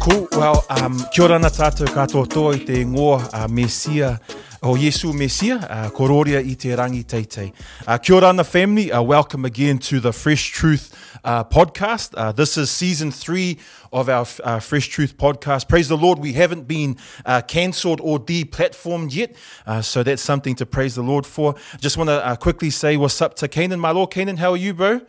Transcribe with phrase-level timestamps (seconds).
[0.00, 0.28] Cool.
[0.32, 4.18] Well, um, kia ora na tātou katoa toa i te ngoa uh, Mesia,
[4.62, 7.50] o Yesu Mesia, uh, kororia i te rangi teitei.
[7.86, 10.92] Uh, kia ora na family, uh, welcome again to the Fresh Truth
[11.24, 12.14] uh, podcast.
[12.16, 13.58] Uh, this is season three
[13.92, 15.68] of our uh, Fresh Truth podcast.
[15.68, 19.36] Praise the Lord, we haven't been uh, cancelled or deplatformed yet,
[19.66, 21.54] uh, so that's something to praise the Lord for.
[21.78, 24.10] Just want to uh, quickly say what's up to Kanan, my Lord.
[24.10, 25.00] Kanan, how are you, bro?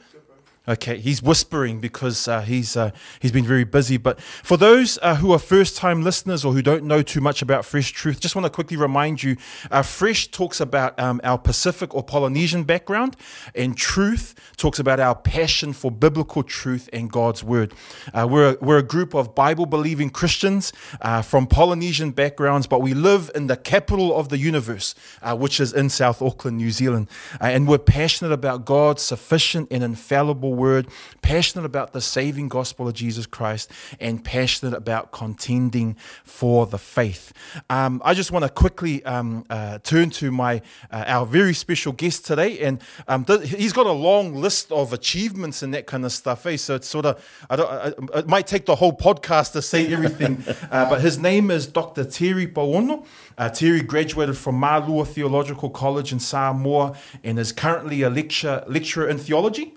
[0.67, 3.97] Okay, he's whispering because uh, he's uh, he's been very busy.
[3.97, 7.65] But for those uh, who are first-time listeners or who don't know too much about
[7.65, 9.37] Fresh Truth, just want to quickly remind you:
[9.71, 13.15] uh, Fresh talks about um, our Pacific or Polynesian background,
[13.55, 17.73] and Truth talks about our passion for biblical truth and God's word.
[18.13, 22.93] Uh, we're a, we're a group of Bible-believing Christians uh, from Polynesian backgrounds, but we
[22.93, 24.93] live in the capital of the universe,
[25.33, 27.07] which is in South Auckland, New Zealand,
[27.39, 30.87] and we're passionate about God's sufficient and infallible word,
[31.21, 37.33] passionate about the saving gospel of Jesus Christ, and passionate about contending for the faith.
[37.69, 41.93] Um, I just want to quickly um, uh, turn to my uh, our very special
[41.93, 46.05] guest today, and um, th- he's got a long list of achievements and that kind
[46.05, 46.45] of stuff.
[46.45, 46.57] Eh?
[46.57, 49.91] So it's sort of I don't, I, it might take the whole podcast to say
[49.91, 52.03] everything, uh, but his name is Dr.
[52.03, 53.05] Terry Paono.
[53.37, 59.07] Uh, Terry graduated from Malua Theological College in Samoa and is currently a lecture, lecturer
[59.07, 59.73] in theology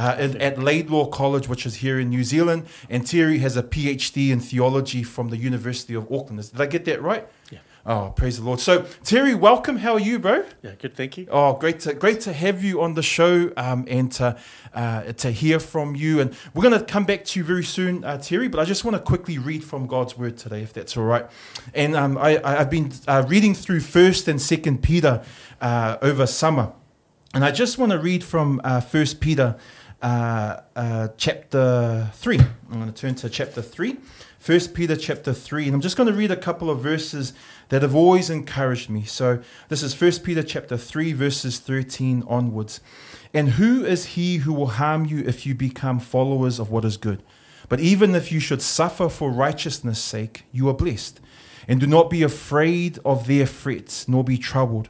[0.00, 2.66] uh, at, at Laidlaw College, which is here in New Zealand.
[2.88, 6.50] And Terry has a PhD in theology from the University of Auckland.
[6.50, 7.28] Did I get that right?
[7.50, 7.58] Yeah.
[7.84, 8.60] Oh, praise the Lord.
[8.60, 9.76] So, Terry, welcome.
[9.76, 10.44] How are you, bro?
[10.62, 10.94] Yeah, good.
[10.94, 11.26] Thank you.
[11.30, 14.38] Oh, great to great to have you on the show um, and to
[14.74, 16.20] uh, to hear from you.
[16.20, 18.48] And we're going to come back to you very soon, uh, Terry.
[18.48, 21.26] But I just want to quickly read from God's Word today, if that's all right.
[21.74, 25.22] And um, I, have been uh, reading through First and Second Peter
[25.60, 26.72] uh, over summer,
[27.32, 29.56] and I just want to read from uh, First Peter
[30.02, 32.38] uh, uh, chapter 3.
[32.38, 33.96] I'm going to turn to chapter 3.
[34.38, 35.66] First Peter chapter 3.
[35.66, 37.32] And I'm just going to read a couple of verses
[37.68, 39.04] that have always encouraged me.
[39.04, 42.80] So this is First Peter chapter 3, verses 13 onwards.
[43.34, 46.96] And who is he who will harm you if you become followers of what is
[46.96, 47.22] good?
[47.68, 51.20] But even if you should suffer for righteousness' sake, you are blessed.
[51.68, 54.88] And do not be afraid of their threats, nor be troubled.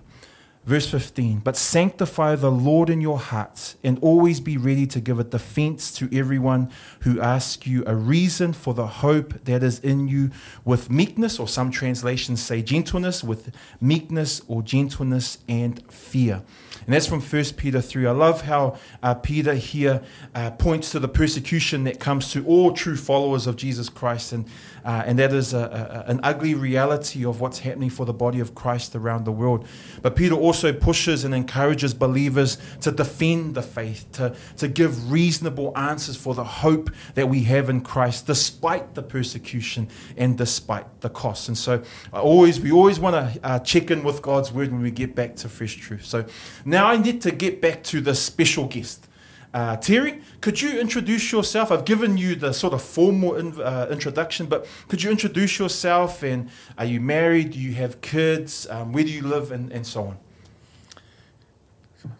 [0.67, 5.19] Verse 15, but sanctify the Lord in your hearts and always be ready to give
[5.19, 10.07] a defense to everyone who asks you a reason for the hope that is in
[10.07, 10.31] you
[10.65, 16.43] with meekness, or some translations say gentleness, with meekness or gentleness and fear.
[16.91, 18.07] And that's from 1 Peter 3.
[18.07, 20.03] I love how uh, Peter here
[20.35, 24.33] uh, points to the persecution that comes to all true followers of Jesus Christ.
[24.33, 24.45] And,
[24.85, 28.41] uh, and that is a, a, an ugly reality of what's happening for the body
[28.41, 29.69] of Christ around the world.
[30.03, 35.73] But Peter also pushes and encourages believers to defend the faith, to, to give reasonable
[35.79, 41.09] answers for the hope that we have in Christ, despite the persecution and despite the
[41.09, 41.47] cost.
[41.47, 44.83] And so I always, we always want to uh, check in with God's word when
[44.83, 46.05] we get back to fresh truth.
[46.05, 46.25] So
[46.65, 49.07] now I need to get back to the special guest.
[49.53, 51.73] Uh, Terry, could you introduce yourself?
[51.73, 56.23] I've given you the sort of formal in, uh, introduction, but could you introduce yourself?
[56.23, 57.51] And are you married?
[57.51, 58.69] Do you have kids?
[58.71, 59.51] Um, where do you live?
[59.51, 60.19] And, and so on.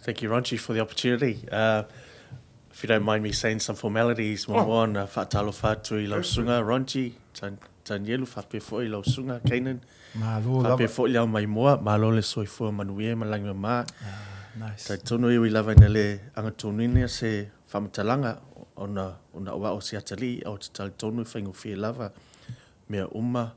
[0.01, 1.45] Thank you, Ronchi, for the opportunity.
[1.51, 1.85] Uh,
[2.73, 4.55] if you don't mind me saying some formalities, oh.
[4.55, 9.81] on whaatalo whātu i lausunga, Ronchi, tan, tan yelu whape fo i lausunga, Kanan.
[10.15, 13.85] Malo, whape fo i lau mai moa, malo le soi fo manuia, malangi ma.
[14.03, 14.89] Ah, nice.
[14.89, 18.39] Tai tono iwi lava ina le anga tonu ina se whamatalanga
[18.77, 22.13] ona, ona oa o si atali, au te tali tonu whaingo fie lava,
[22.89, 23.53] mea uma,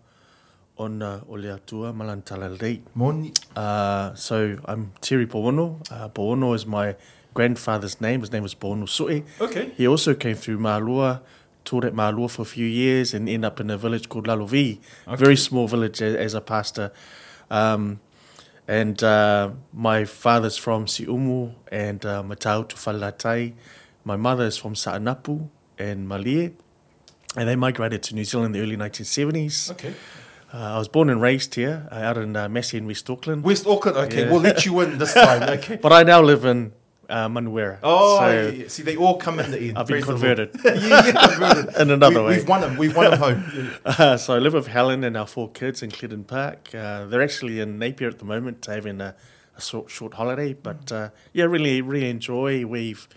[0.77, 2.49] ona o le atua malantala.
[2.95, 3.31] Moni.
[3.55, 5.79] Uh, so I'm Terry Paono.
[5.91, 6.95] Uh, Paono is my
[7.33, 8.21] grandfather's name.
[8.21, 9.23] His name was Paono Sui.
[9.39, 9.71] Okay.
[9.77, 11.21] He also came through Malua,
[11.63, 14.79] taught at Malua for a few years and ended up in a village called Lalovi.
[15.07, 15.15] Okay.
[15.23, 16.91] Very small village as, as a pastor.
[17.49, 17.99] Um,
[18.67, 23.53] and uh, my father's from Siumu and uh, Matau to Falatai.
[24.05, 26.55] My mother is from Sa'anapu and Malie.
[27.35, 29.71] And they migrated to New Zealand in the early 1970s.
[29.71, 29.93] Okay.
[30.53, 33.43] Uh, I was born and raised here, uh, out in uh, Massey in West Auckland.
[33.43, 34.25] West Auckland, okay.
[34.25, 34.31] Yeah.
[34.31, 35.77] We'll let you in this time, okay.
[35.77, 36.73] but I now live in
[37.09, 37.79] uh, Manurewa.
[37.83, 38.67] Oh, so yeah.
[38.67, 39.77] see, they all come in the end.
[39.77, 40.51] I've been converted.
[40.65, 41.75] yeah, yeah, converted.
[41.79, 42.37] in another we, way.
[42.37, 42.77] We've won them.
[42.77, 43.71] We've won them home.
[43.85, 46.69] Uh, so I live with Helen and our four kids in Clendon Park.
[46.73, 49.15] Uh, they're actually in Napier at the moment, having a,
[49.57, 50.53] a short, short holiday.
[50.53, 52.65] But uh, yeah, really, really enjoy.
[52.65, 53.07] We've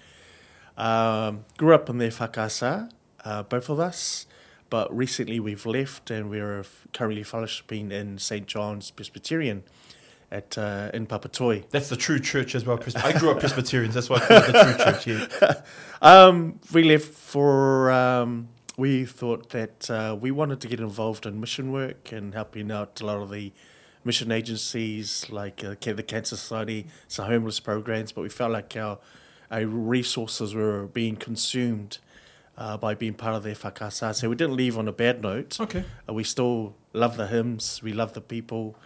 [0.77, 2.91] um, grew up in their whakasa,
[3.25, 4.27] uh, both of us.
[4.69, 8.47] But recently we've left and we're currently fellowshipping in St.
[8.47, 9.63] John's Presbyterian
[10.31, 11.69] at uh, in Papatoetoe.
[11.71, 12.79] That's the true church as well.
[12.97, 13.95] I grew up Presbyterians.
[13.95, 15.41] That's why I call it the true church.
[15.43, 15.63] Yeah.
[16.03, 21.41] um, we left for um, we thought that uh, we wanted to get involved in
[21.41, 23.53] mission work and helping out a lot of the
[24.05, 28.99] mission agencies like uh, the Cancer Society, some homeless programs, but we felt like our,
[29.51, 31.99] our resources were being consumed
[32.57, 34.15] uh, by being part of the whakasa.
[34.15, 35.59] So we didn't leave on a bad note.
[35.61, 35.85] Okay.
[36.09, 38.77] Uh, we still love the hymns, we love the people,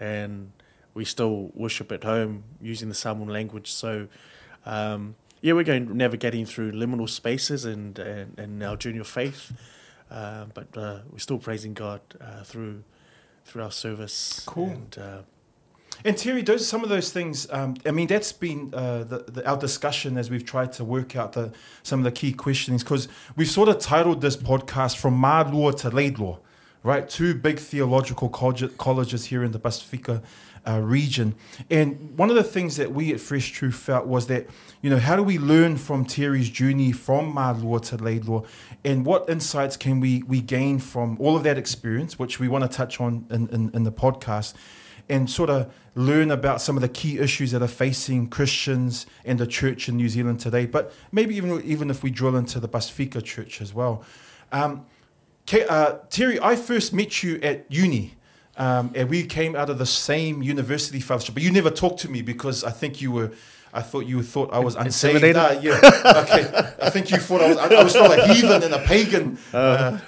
[0.00, 0.52] and
[0.94, 3.70] we still worship at home using the Samoan language.
[3.70, 4.08] So,
[4.66, 9.52] um, yeah, we're going navigating through liminal spaces and, and, and our journey of faith,
[10.10, 12.84] uh, but uh, we're still praising God uh, through
[13.44, 14.44] through our service.
[14.46, 14.68] Cool.
[14.68, 15.18] And, uh,
[16.04, 17.46] And Terry, those are some of those things.
[17.50, 21.16] Um, I mean, that's been uh, the, the, our discussion as we've tried to work
[21.16, 21.52] out the
[21.82, 25.90] some of the key questions because we've sort of titled this podcast from Malua to
[25.90, 26.38] Laidlaw,
[26.82, 27.08] right?
[27.08, 30.22] Two big theological college, colleges here in the Pacifica
[30.66, 31.34] uh, region.
[31.70, 34.46] And one of the things that we at Fresh Truth felt was that,
[34.80, 38.42] you know, how do we learn from Terry's journey from Malua to Laidlaw?
[38.84, 42.62] And what insights can we, we gain from all of that experience, which we want
[42.62, 44.54] to touch on in, in, in the podcast,
[45.08, 49.38] and sort of learn about some of the key issues that are facing Christians and
[49.38, 50.66] the church in New Zealand today.
[50.66, 54.04] But maybe even, even if we drill into the Pasifika church as well.
[54.52, 54.86] Um,
[55.68, 58.14] uh, Terry, I first met you at uni.
[58.62, 62.08] Um, and we came out of the same university fellowship, but you never talked to
[62.08, 63.32] me because I think you were,
[63.74, 65.36] I thought you thought I was unsaved.
[65.36, 65.80] Ah, yeah,
[66.22, 66.44] okay.
[66.80, 69.36] I think you thought I was, I was still a heathen and a pagan.
[69.52, 69.98] Uh,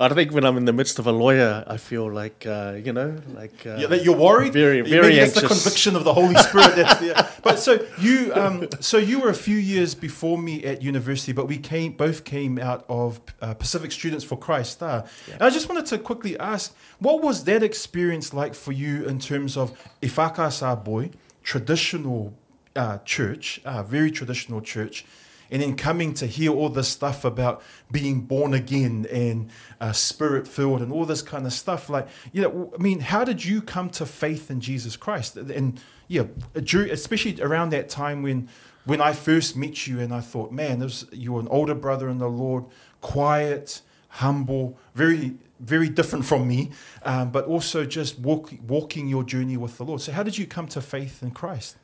[0.00, 2.92] I think when I'm in the midst of a lawyer, I feel like uh, you
[2.92, 4.54] know, like uh, yeah, that you're worried.
[4.54, 6.74] very- Maybe very that's the conviction of the Holy Spirit.
[6.74, 10.80] That's the, but so you, um, so you were a few years before me at
[10.80, 14.82] university, but we came both came out of uh, Pacific Students for Christ.
[14.82, 15.02] Uh.
[15.32, 19.18] And I just wanted to quickly ask, what was that experience like for you in
[19.18, 21.10] terms of Ifakasa boy,
[21.42, 22.32] traditional
[22.74, 25.04] uh, church, uh, very traditional church,
[25.50, 29.50] and then coming to hear all this stuff about being born again and
[29.80, 31.88] uh, spirit filled and all this kind of stuff.
[31.88, 35.36] Like, you know, I mean, how did you come to faith in Jesus Christ?
[35.36, 36.24] And yeah,
[36.54, 38.48] especially around that time when
[38.86, 42.08] when I first met you, and I thought, man, this, you were an older brother
[42.08, 42.64] in the Lord,
[43.02, 46.70] quiet, humble, very very different from me,
[47.02, 50.00] um, but also just walk, walking your journey with the Lord.
[50.00, 51.76] So, how did you come to faith in Christ?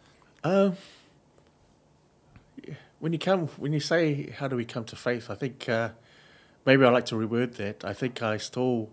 [0.43, 0.71] Uh,
[2.99, 5.91] when you come, when you say, "How do we come to faith?" I think uh,
[6.65, 7.85] maybe I like to reword that.
[7.85, 8.91] I think I still,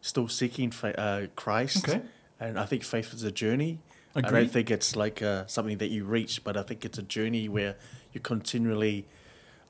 [0.00, 2.02] still seeking fa- uh, Christ, Okay.
[2.40, 3.78] and I think faith is a journey.
[4.14, 7.02] I don't think it's like uh, something that you reach, but I think it's a
[7.02, 7.76] journey where
[8.12, 9.06] you're continually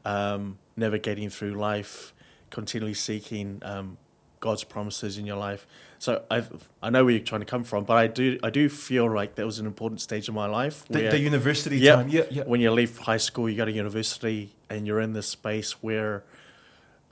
[0.05, 2.13] um, navigating through life,
[2.51, 3.99] continually seeking um,
[4.43, 5.67] God's promises in your life.
[5.99, 6.43] So I
[6.83, 9.37] I know where you're trying to come from, but I do I do feel like
[9.37, 10.85] that was an important stage in my life.
[10.89, 11.95] The, where- the university Yep.
[11.97, 12.09] time.
[12.11, 12.43] Yeah, yeah.
[12.53, 16.25] when you leave high school, you go to university, and you're in this space where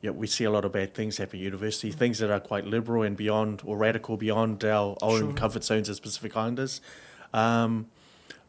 [0.02, 2.64] yeah, we see a lot of bad things happen at university, things that are quite
[2.66, 5.32] liberal and beyond or radical beyond our own Sure.
[5.34, 6.80] comfort zones as Pacific Islanders.
[7.34, 7.86] Um,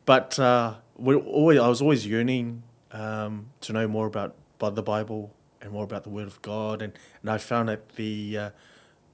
[0.05, 2.63] but uh, we always, I was always yearning
[2.93, 6.81] um, to know more about, about the Bible and more about the Word of God,
[6.81, 8.49] and, and I found that the uh,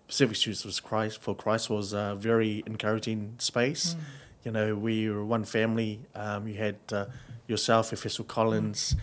[0.07, 3.95] Pacific Students was Christ for Christ was a very encouraging space.
[4.44, 6.00] You know, we were one family.
[6.15, 7.06] Um, you had uh,
[7.48, 8.95] yourself, Professor Collins,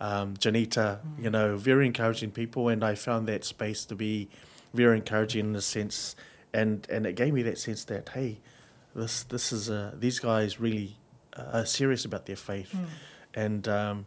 [0.00, 1.00] um, Janita.
[1.20, 4.30] You know, very encouraging people, and I found that space to be
[4.72, 6.16] very encouraging in a sense,
[6.54, 8.38] and and it gave me that sense that hey,
[8.94, 10.96] this this is uh, these guys really
[11.36, 12.74] uh, are serious about their faith,
[13.34, 14.06] and um,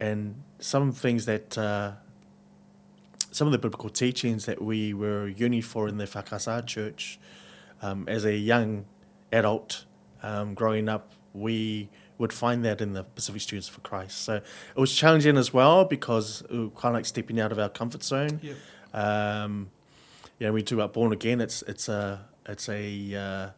[0.00, 1.56] and some things that.
[1.56, 1.92] Uh,
[3.32, 7.18] some of the biblical teachings that we were yearning for in the Whakasa church
[7.80, 8.84] um, as a young
[9.32, 9.84] adult
[10.22, 14.22] um, growing up, we would find that in the Pacific Students for Christ.
[14.22, 17.58] So it was challenging as well because it was kind of like stepping out of
[17.58, 18.40] our comfort zone.
[18.42, 18.52] Yeah.
[18.94, 19.70] Um,
[20.38, 21.40] you know, we talk about born again.
[21.40, 23.50] It's it's a it's a uh,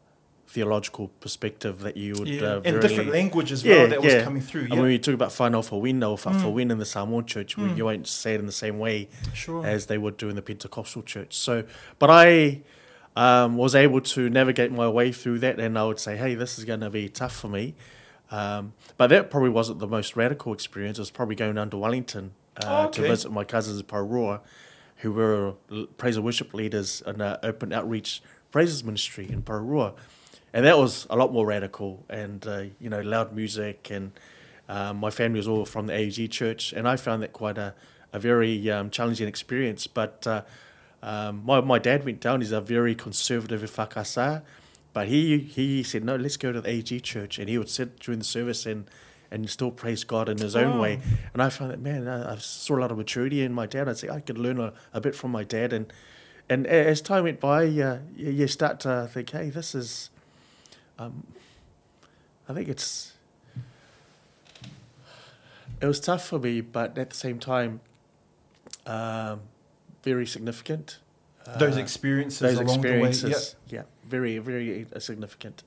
[0.47, 2.43] theological perspective that you would Yeah.
[2.43, 4.63] uh, and different language as well that was coming through.
[4.63, 7.25] And Yeah, when we talk about whānau for win or for win in the Samoan
[7.27, 9.67] church, we, you won't say it in the same way sure.
[9.67, 11.37] as they would do in the Pentecostal church.
[11.37, 11.65] So,
[11.99, 12.61] but I
[13.17, 16.59] um, was able to navigate my way through that, and I would say, hey, this
[16.59, 17.75] is going to be tough for me.
[18.31, 20.99] Um, but that probably wasn't the most radical experience.
[20.99, 22.33] It was probably going down to Wellington
[22.63, 24.41] uh, Oh, to visit my cousins in Porirua,
[24.97, 25.55] who were
[25.99, 29.95] praise and worship leaders in an open outreach praises ministry in Porirua.
[30.55, 33.91] And that was a lot more radical and, uh, you know, loud music.
[33.91, 34.13] And
[34.69, 36.73] um, my family was all from the AOG church.
[36.73, 37.75] And I found that quite a,
[38.13, 39.87] a very um, challenging experience.
[39.89, 40.43] But uh,
[41.03, 42.41] um, my, my dad went down.
[42.41, 44.43] He's a very conservative whakasa.
[44.93, 47.39] But he, he said, no, let's go to the AOG church.
[47.41, 48.89] And he would sit during the service and
[49.31, 50.83] and still praise God in his own Wow.
[50.83, 51.01] way.
[51.33, 53.89] And I found that man, I, I saw a lot of maturity in my dad.
[53.89, 55.93] I'd say I could learn a, a bit from my dad, and
[56.49, 60.11] and as time went by, uh, you, you start to think, hey, this is,
[60.99, 61.27] um,
[62.49, 63.13] I think it's.
[65.81, 67.81] It was tough for me, but at the same time,
[68.87, 69.41] um,
[70.03, 70.99] very significant.
[71.59, 73.09] Those Uh, experiences those along the way.
[73.09, 75.63] experiences, yeah, very, very uh, significant.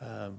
[0.00, 0.38] Um,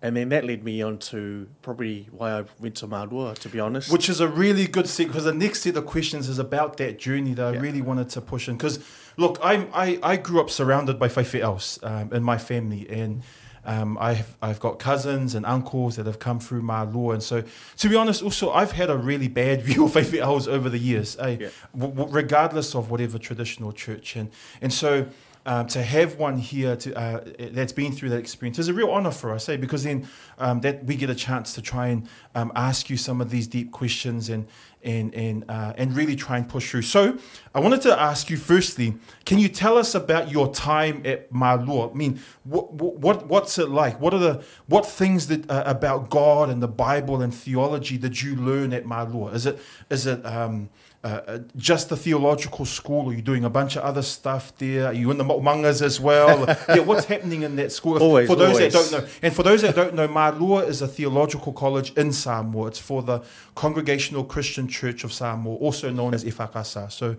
[0.00, 3.58] and then that led me on to probably why I went to Malua, to be
[3.58, 3.90] honest.
[3.90, 6.98] Which is a really good set because the next set of questions is about that
[6.98, 8.56] journey that I really wanted to push in.
[8.56, 8.78] Because
[9.16, 13.22] look, I'm I, I grew up surrounded by whaiwhi else um, in my family, and
[13.64, 17.42] um, I've I've got cousins and uncles that have come through Malua, and so
[17.78, 20.78] to be honest, also I've had a really bad view of whaiwhi else over the
[20.78, 21.36] years, eh?
[21.40, 21.48] Yeah.
[21.74, 24.30] w- w- regardless of whatever traditional church, and
[24.60, 25.06] and so.
[25.46, 28.88] Um, to have one here to, uh, that's been through that experience is a real
[28.88, 29.58] honor for us, eh?
[29.58, 33.20] Because then um, that we get a chance to try and um, ask you some
[33.20, 34.46] of these deep questions and
[34.84, 36.82] and and uh, and really try and push through.
[36.82, 37.18] So
[37.54, 41.90] I wanted to ask you firstly, can you tell us about your time at Malua?
[41.90, 44.00] I mean, what what what's it like?
[44.00, 48.22] What are the what things that uh, about God and the Bible and theology did
[48.22, 49.34] you learn at Malua?
[49.34, 49.58] Is it
[49.90, 50.68] is it um,
[51.04, 53.10] uh, just the theological school?
[53.10, 54.86] Are you doing a bunch of other stuff there?
[54.86, 56.46] Are you in the mangas as well?
[56.68, 57.96] yeah, what's happening in that school?
[57.96, 58.72] If- Always, for those always.
[58.72, 62.10] that don't know, and for those that don't know, Malua is a theological college in
[62.10, 62.68] Samoa.
[62.68, 63.22] It's for the
[63.54, 66.90] Congregational Christian Church of Samoa, also known as Ifakasa.
[66.90, 67.16] So,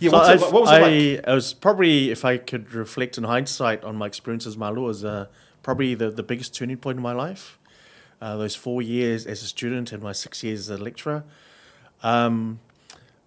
[0.00, 1.28] yeah, So it, what was I, it like?
[1.28, 5.26] I was probably, if I could reflect in hindsight on my experiences, Malua was uh,
[5.62, 7.60] probably the, the biggest turning point in my life.
[8.20, 11.22] Uh, those four years as a student and my six years as a lecturer.
[12.02, 12.58] Um,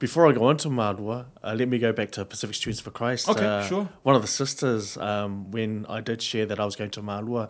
[0.04, 2.92] before I go on to Malua, uh, let me go back to Pacific Students for
[2.92, 3.30] Christ.
[3.30, 3.88] Okay, Uh, sure.
[4.02, 7.48] One of the sisters, um, when I did share that I was going to Malua,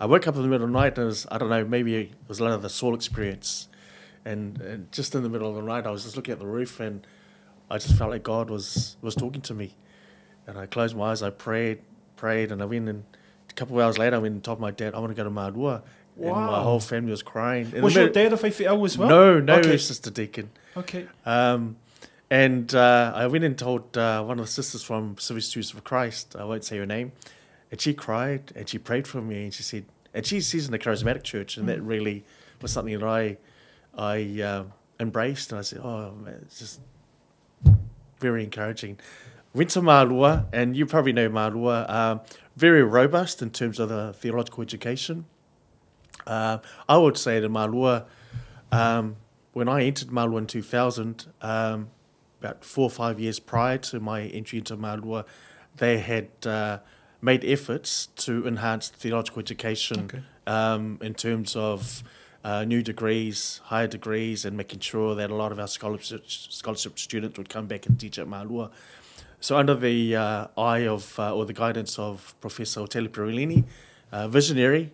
[0.00, 1.62] I woke up in the middle of the night and it was, I don't know,
[1.62, 3.68] maybe it was a lot of the Saul experience.
[4.24, 6.46] And, and just in the middle of the night, I was just looking at the
[6.46, 7.06] roof and
[7.70, 9.74] I just felt like God was, was talking to me.
[10.46, 11.80] And I closed my eyes, I prayed,
[12.16, 13.04] prayed, and I went and
[13.50, 15.24] a couple of hours later, I went and told my dad, I want to go
[15.24, 15.82] to Malua.
[16.18, 17.70] And my whole family was crying.
[17.74, 19.08] In Was your dad a Whaiwhiao as well?
[19.10, 19.76] No, no, Okay.
[19.76, 20.48] Sister Deacon.
[20.78, 21.06] Okay.
[21.26, 21.76] Um,
[22.30, 25.80] and uh, I went and told uh, one of the sisters from Pacific Students for
[25.80, 27.12] Christ, I won't say her name,
[27.70, 30.72] and she cried and she prayed for me and she said, and she, she's in
[30.72, 32.24] the charismatic church, and that really
[32.60, 33.36] was something that I,
[33.96, 34.64] I uh,
[34.98, 35.52] embraced.
[35.52, 36.80] And I said, oh, man, it's just
[38.18, 38.98] very encouraging.
[39.54, 42.20] Went to Malua, and you probably know Malua, um,
[42.56, 45.26] very robust in terms of the theological education.
[46.26, 46.58] Uh,
[46.88, 48.04] I would say that Malua,
[48.72, 49.16] um,
[49.52, 51.90] when I entered Malua in 2000, um,
[52.40, 55.24] about four or five years prior to my entry into Malua,
[55.76, 56.78] they had uh,
[57.20, 60.22] made efforts to enhance theological education Okay.
[60.46, 62.02] um, in terms of
[62.42, 66.98] uh, new degrees, higher degrees, and making sure that a lot of our scholarship, scholarship
[66.98, 68.70] students would come back and teach at Malua.
[69.40, 73.64] So, under the uh, eye of uh, or the guidance of Professor Otele Perelini,
[74.12, 74.92] uh, visionary.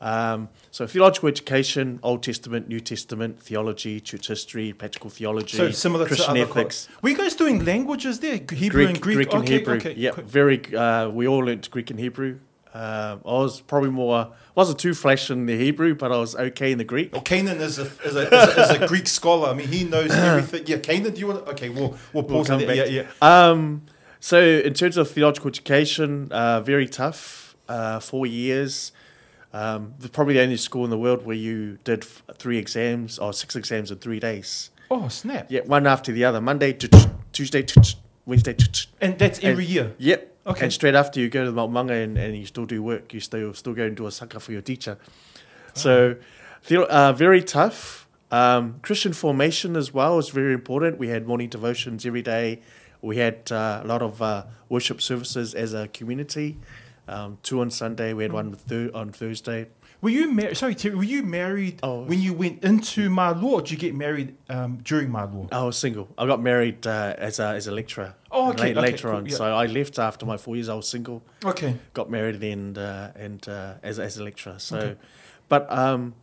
[0.00, 6.06] Um, so, theological education, Old Testament, New Testament, theology, church history, practical theology, So similar
[6.06, 6.88] Christian to ethics.
[7.02, 8.36] Were you guys doing languages there?
[8.36, 9.16] Hebrew Greek, and Greek?
[9.16, 9.74] Greek and okay, Hebrew.
[9.74, 9.94] Okay.
[9.96, 10.74] Yeah, very.
[10.74, 12.38] Uh, we all learnt Greek and Hebrew.
[12.72, 16.72] Uh, I was probably more wasn't too flash in the Hebrew, but I was okay
[16.72, 17.12] in the Greek.
[17.12, 19.48] Well, Kanan is a, is, a, is, a, is a Greek scholar.
[19.48, 20.66] I mean, he knows everything.
[20.66, 21.52] Yeah, Kanan, do you want to?
[21.52, 22.76] Okay, we'll, we'll We'll pause back.
[22.76, 23.06] Yeah, yeah.
[23.22, 23.82] Um,
[24.20, 27.56] so in terms of theological education, uh, very tough.
[27.68, 28.90] Uh, four years.
[29.52, 33.32] Um, probably the only school in the world where you did f- three exams or
[33.32, 34.70] six exams in three days.
[34.90, 35.46] Oh, snap.
[35.50, 36.40] Yeah, one after the other.
[36.40, 36.72] Monday,
[37.32, 37.64] Tuesday,
[38.26, 38.56] Wednesday.
[39.00, 39.94] And that's every And- year.
[39.98, 40.26] Yep.
[40.46, 40.64] Okay.
[40.64, 43.12] And straight after you go to the Mount Manga and, and you still do work,
[43.12, 44.96] you still still go and do a saka for your teacher.
[45.74, 46.16] So,
[46.62, 48.08] theo- uh, very tough.
[48.30, 50.98] Um, Christian formation as well is very important.
[50.98, 52.60] We had morning devotions every day.
[53.02, 56.56] We had uh, a lot of uh, worship services as a community.
[57.10, 58.12] Um, two on Sunday.
[58.12, 59.66] We had one thir- on Thursday.
[60.02, 60.56] Were you married?
[60.56, 62.04] Sorry, Terry, were you married Oh.
[62.04, 65.48] when you went into Malua or did you get married um, during Malua?
[65.52, 66.08] I was single.
[66.16, 68.14] I got married uh, as a as a lecturer.
[68.30, 69.26] Oh, okay, okay, later cool, on.
[69.26, 69.36] yeah.
[69.36, 70.68] So I left after my four years.
[70.70, 71.22] I was single.
[71.44, 71.76] Okay.
[71.92, 74.58] got married and uh, and uh, as as a lecturer.
[74.58, 74.96] So, Okay.
[75.50, 76.14] but um,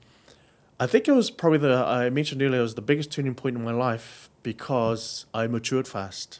[0.80, 3.58] I think it was probably the I mentioned earlier it was the biggest turning point
[3.58, 6.40] in my life because I matured fast,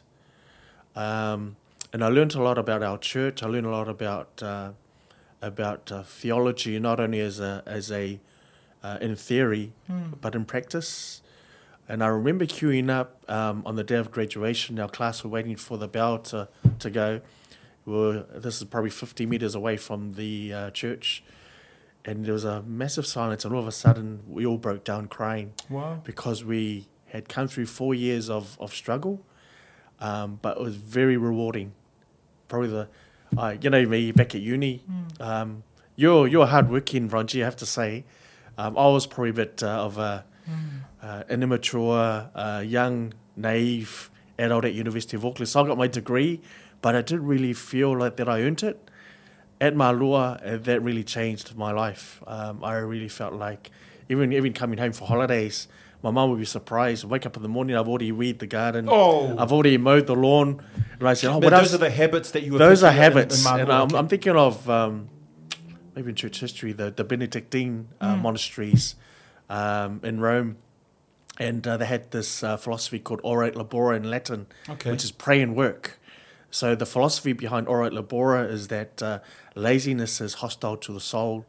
[0.96, 1.56] um,
[1.92, 3.42] and I learned a lot about our church.
[3.42, 4.72] I learned a lot about uh,
[5.40, 8.20] about uh, theology, not only as a as a
[8.82, 10.10] uh, in theory, Hmm.
[10.20, 11.22] but in practice.
[11.90, 14.78] And I remember queuing up um, on the day of graduation.
[14.78, 16.46] Our class were waiting for the bell to,
[16.80, 17.22] to go.
[17.86, 21.24] We were, this is probably 50 meters away from the uh, church.
[22.04, 25.08] and there was a massive silence, and all of a sudden we all broke down
[25.08, 26.00] crying Wow.
[26.04, 29.24] because we had come through four years of, of struggle,
[29.98, 31.72] um, but it was very rewarding.
[32.48, 32.88] Probably the,
[33.36, 34.82] uh, you know, me back at uni,
[35.20, 35.62] um,
[35.96, 38.04] you're you're hardworking, Ronji, I have to say.
[38.56, 40.24] Um, I was probably a bit uh, of a,
[41.02, 45.48] uh, an immature, uh, young, naive adult at University of Auckland.
[45.48, 46.40] So I got my degree,
[46.80, 48.90] but I didn't really feel like that I earned it.
[49.60, 52.22] At Malua, uh, that really changed my life.
[52.26, 53.70] Um, I really felt like,
[54.08, 55.68] even even coming home for holidays,
[56.02, 57.04] my mum would be surprised.
[57.04, 58.86] Wake up in the morning, I've already weed the garden.
[58.88, 59.36] Oh.
[59.36, 60.62] I've already mowed the lawn.
[60.98, 61.74] And I said, oh, But those else?
[61.74, 64.36] are the habits that you Those are up in- in habits, and I'm, I'm thinking
[64.36, 65.08] of um,
[65.94, 68.22] maybe in church history the the Benedictine uh, Hmm.
[68.22, 68.96] monasteries
[69.48, 70.56] um, in Rome,
[71.38, 74.90] and uh, they had this uh, philosophy called ora et labora in Latin, Okay.
[74.90, 75.98] which is pray and work.
[76.50, 79.18] So the philosophy behind ora et labora is that uh,
[79.54, 81.44] laziness is hostile to the soul.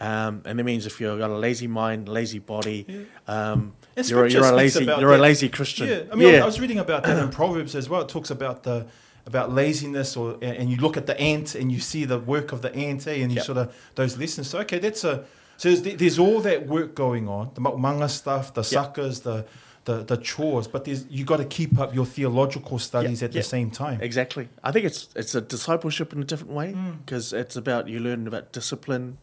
[0.00, 4.30] Um, and that means if you've got a lazy mind, lazy body, um, you're, a-
[4.30, 5.88] you're a lazy you're a lazy Christian.
[5.88, 8.00] Yeah, I mean, I was reading about that in Proverbs as well.
[8.02, 8.86] It talks about the
[9.26, 12.60] about laziness, or and you look at the ant and you see the work of
[12.62, 13.44] the ant, eh, and you Yep.
[13.46, 14.48] sort of those lessons.
[14.50, 15.24] So okay, that's a
[15.56, 19.46] so there's, there's all that work going on, the manga stuff, the suckers, the
[19.84, 23.40] the the chores, but there's you got to keep up your theological studies at yeah.
[23.40, 24.00] the same time.
[24.02, 24.48] Exactly.
[24.64, 26.96] I think it's it's a discipleship in a different way Mm.
[27.06, 29.18] because it's about you learn about discipline,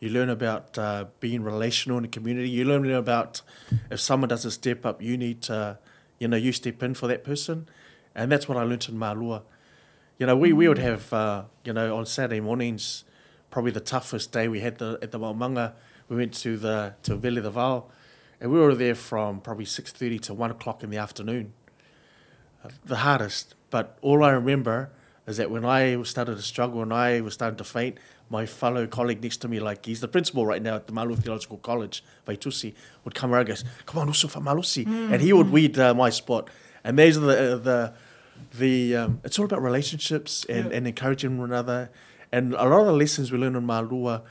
[0.00, 2.48] you learn about uh, being relational in a community.
[2.48, 3.42] You learn about
[3.90, 5.78] if someone doesn't step up, you need to,
[6.18, 7.68] you know, you step in for that person,
[8.14, 9.42] and that's what I learnt in Malua.
[10.18, 13.04] You know, we, we would have, uh, you know, on Saturday mornings,
[13.50, 15.74] probably the toughest day we had the, at the Maumanga.
[16.08, 17.90] We went to the to Vele de Val,
[18.40, 21.52] and we were there from probably six thirty to one o'clock in the afternoon
[22.84, 23.54] the hardest.
[23.70, 24.90] But all I remember
[25.26, 27.98] is that when I started to struggle and I was starting to faint,
[28.30, 31.16] my fellow colleague next to me, like he's the principal right now at the Malua
[31.22, 35.50] Theological College, Vaitusi, would come around and goes, "Come on, Usufa Malusi," and he would
[35.50, 36.48] weed uh, my spot.
[36.84, 37.92] And these are the uh, the
[38.58, 40.76] the um, it's all about relationships and, Yeah.
[40.76, 41.90] and encouraging one another.
[42.32, 44.22] And a lot of the lessons we learn in Malua,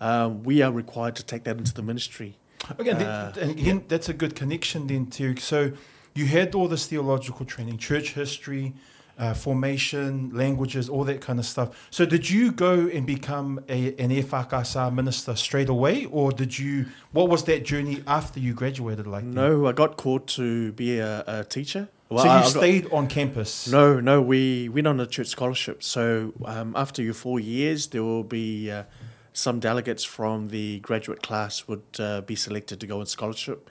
[0.00, 2.36] um, we are required to take that into the ministry.
[2.78, 5.36] Again, Uh, th- and again, that's a good connection then too.
[5.36, 5.72] So
[6.14, 8.74] you had all this theological training, church history,
[9.18, 11.88] uh, formation, languages, all that kind of stuff.
[11.90, 16.86] So did you go and become a, an FAKasa minister straight away, or did you?
[17.12, 19.24] What was that journey after you graduated like?
[19.24, 19.30] that?
[19.30, 21.88] No, I got called to be a, a teacher.
[22.10, 23.68] Well, so you I- I got- stayed on campus.
[23.68, 25.82] No, no, we went on a church scholarship.
[25.82, 28.84] So um, after your four years, there will be uh,
[29.32, 33.68] some delegates from the graduate class would uh, be selected to go on scholarship,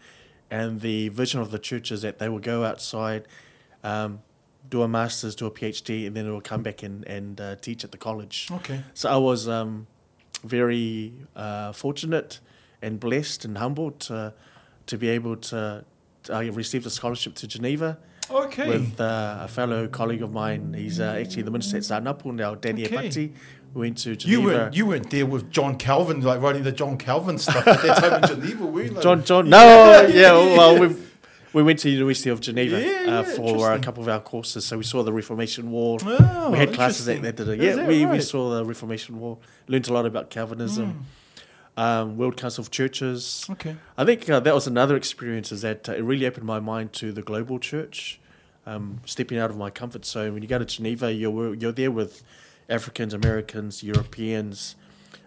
[0.51, 3.23] and the vision of the church is that they will go outside,
[3.83, 4.19] um,
[4.69, 7.55] do a master's, do a PhD, and then they will come back and and uh,
[7.57, 8.47] teach at the college.
[8.51, 8.81] Okay.
[8.93, 9.87] So I was um,
[10.43, 12.39] very uh, fortunate
[12.81, 14.33] and blessed and humbled to,
[14.87, 15.83] to be able to.
[16.31, 17.97] I received a scholarship to Geneva
[18.29, 18.67] Okay.
[18.67, 20.73] with uh, a fellow colleague of mine.
[20.73, 23.07] He's uh, actually the minister at Sa'anapu now, Danny Okay.
[23.09, 23.31] Epati.
[23.73, 24.41] We went to Geneva.
[24.41, 27.81] you weren't you weren't there with John Calvin, like writing the John Calvin stuff at
[27.81, 28.91] that time in Geneva, were you?
[28.91, 30.95] Like, John, John, no, Yeah, yeah, yeah, well, yeah.
[31.53, 34.09] We we went to the University of Geneva Yeah, yeah, uh, for a couple of
[34.09, 34.65] our courses.
[34.65, 35.99] So we saw the Reformation Wall.
[36.03, 37.59] Oh, we had classes that, that did it.
[37.59, 39.39] Is Yeah, that we, we saw the Reformation Wall.
[39.67, 41.05] Learned a lot about Calvinism,
[41.75, 41.81] Hmm.
[41.81, 43.45] um, World Council of Churches.
[43.49, 43.75] Okay.
[43.97, 46.93] I think uh, that was another experience is that uh, it really opened my mind
[46.93, 48.19] to the global church,
[48.65, 50.33] um, stepping out of my comfort zone.
[50.33, 52.23] When you go to Geneva, you're you're there with
[52.69, 54.75] Africans, Americans, Europeans,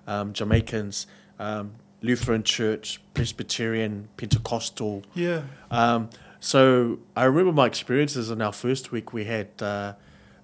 [0.07, 1.07] um, Jamaicans,
[1.39, 1.73] um,
[2.03, 5.03] Lutheran Church, Presbyterian, Pentecostal.
[5.15, 5.43] Yeah.
[5.71, 6.11] Um,
[6.41, 9.13] so I remember my experiences in our first week.
[9.13, 9.95] We had uh,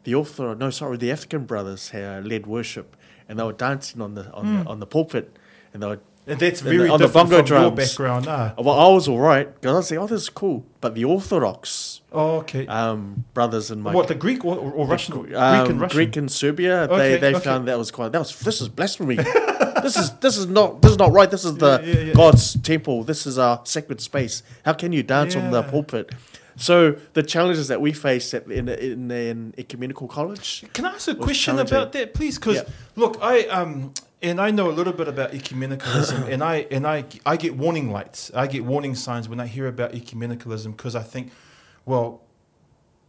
[0.05, 2.97] the author, no, sorry, the African brothers had led worship,
[3.29, 5.37] and they were dancing on the on, the, on the pulpit,
[5.73, 7.77] and they were And that's And very on the bongo from drums.
[7.77, 8.27] background.
[8.29, 8.53] Ah.
[8.59, 10.67] well, I was all right because I was like, oh, this is cool.
[10.81, 12.67] But the Orthodox Oh, okay.
[12.67, 15.15] um, brothers in my what the Greek or, or Russian?
[15.15, 15.97] um, Greek and Russian.
[15.97, 17.45] Greek and Serbia, Okay, they, they okay.
[17.45, 19.19] found that was quite that was this is blasphemy.
[19.87, 21.31] this is this is not this is not right.
[21.31, 22.13] This is the Yeah, yeah, yeah.
[22.15, 23.05] God's temple.
[23.05, 24.43] This is our sacred space.
[24.65, 26.11] How can you dance on the pulpit?
[26.59, 30.65] So the challenges that we face at, in, in in ecumenical college.
[30.73, 32.39] Can I ask a question about that, please?
[32.39, 32.63] Because
[32.97, 37.05] look, I um, and I know a little bit about ecumenicalism, and I and I
[37.27, 38.31] I get warning lights.
[38.35, 41.31] I get warning signs when I hear about ecumenicalism because I think,
[41.85, 42.23] well,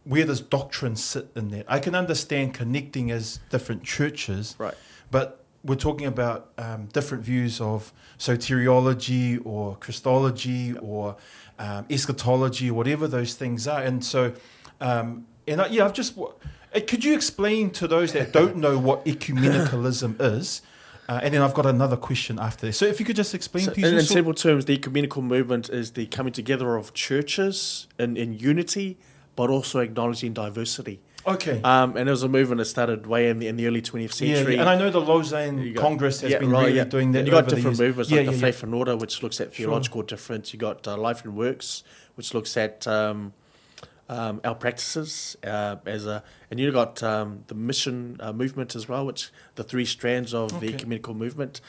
[0.04, 1.64] where does doctrine sit in that?
[1.68, 4.74] I can understand connecting as different churches, Right.
[5.10, 11.16] but we're talking about um, different views of soteriology or Christology or
[11.58, 13.82] um, eschatology, whatever those things are.
[13.82, 14.32] And so,
[14.80, 16.16] um, and I, yeah, I've just.
[16.18, 16.26] uh,
[16.86, 20.62] Could you explain to those that don't know what ecumenicalism is?
[21.08, 22.76] Uh, and then I've got another question after this.
[22.76, 23.84] So if you could just explain, So please.
[23.86, 28.34] in, in simple terms, the ecumenical movement is the coming together of churches in, in
[28.34, 28.98] unity,
[29.34, 31.00] but also acknowledging diversity.
[31.34, 31.60] Okay.
[31.62, 34.12] Um, and it was a movement that started way in the, in the early 20th
[34.12, 34.54] century.
[34.54, 36.84] yeah, and I know the Lausanne Congress has yeah, been right, really yeah.
[36.84, 37.20] doing that.
[37.20, 38.38] And you got different movements yeah, like the.
[38.38, 39.66] Faith and Order, which looks at Sure.
[39.66, 40.52] theological difference.
[40.52, 41.82] You got uh, Life and Works,
[42.14, 43.32] which looks at um,
[44.08, 48.88] um, our practices uh, as a, and you got um, the mission uh, movement as
[48.88, 51.60] well, which the three strands of the ecumenical movement.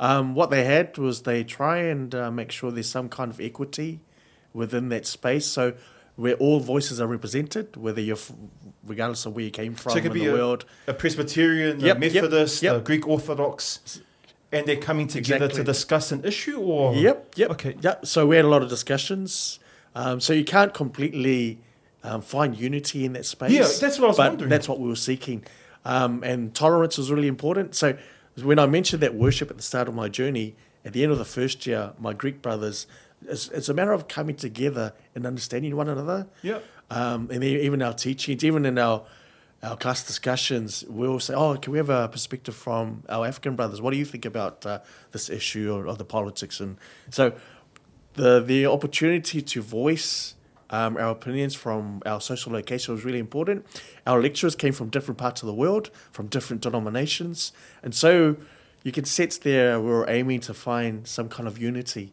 [0.00, 3.40] Um, what they had was they try and uh, make sure there's some kind of
[3.40, 4.00] equity
[4.52, 5.46] within that space.
[5.46, 5.74] So
[6.18, 8.32] where all voices are represented, whether you're, f-
[8.84, 10.92] regardless of where you came from So it could in be the a- world, a
[10.92, 12.76] Presbyterian, Yep, a Methodist, yep.
[12.76, 14.00] a Greek Orthodox,
[14.50, 17.50] and they're coming together to discuss an issue, or Yep, yep.
[17.52, 17.76] Okay.
[17.80, 18.04] Yep.
[18.06, 19.60] So we had a lot of discussions.
[19.94, 21.58] Um, so you can't completely
[22.02, 23.52] um, find unity in that space.
[23.52, 24.50] Yeah, that's what I was but wondering.
[24.50, 25.44] That's what we were seeking.
[25.84, 27.76] Um, and tolerance was really important.
[27.76, 27.96] So
[28.42, 31.18] when I mentioned that worship at the start of my journey, at the end of
[31.18, 32.86] the first year, my Greek brothers,
[33.26, 36.26] it's, it's a matter of coming together and understanding one another.
[36.42, 36.64] Yep.
[36.90, 39.04] Um, and even our teachings, even in our
[39.62, 43.80] our class discussions, we'll say, "Oh, can we have a perspective from our African brothers?
[43.80, 44.78] What do you think about uh,
[45.10, 46.76] this issue or, or the politics?" And
[47.10, 47.32] so,
[48.14, 50.34] the the opportunity to voice
[50.70, 53.66] um, our opinions from our social location was really important.
[54.06, 57.52] Our lecturers came from different parts of the world, from different denominations,
[57.82, 58.36] and so
[58.84, 62.12] you can sense there we were aiming to find some kind of unity.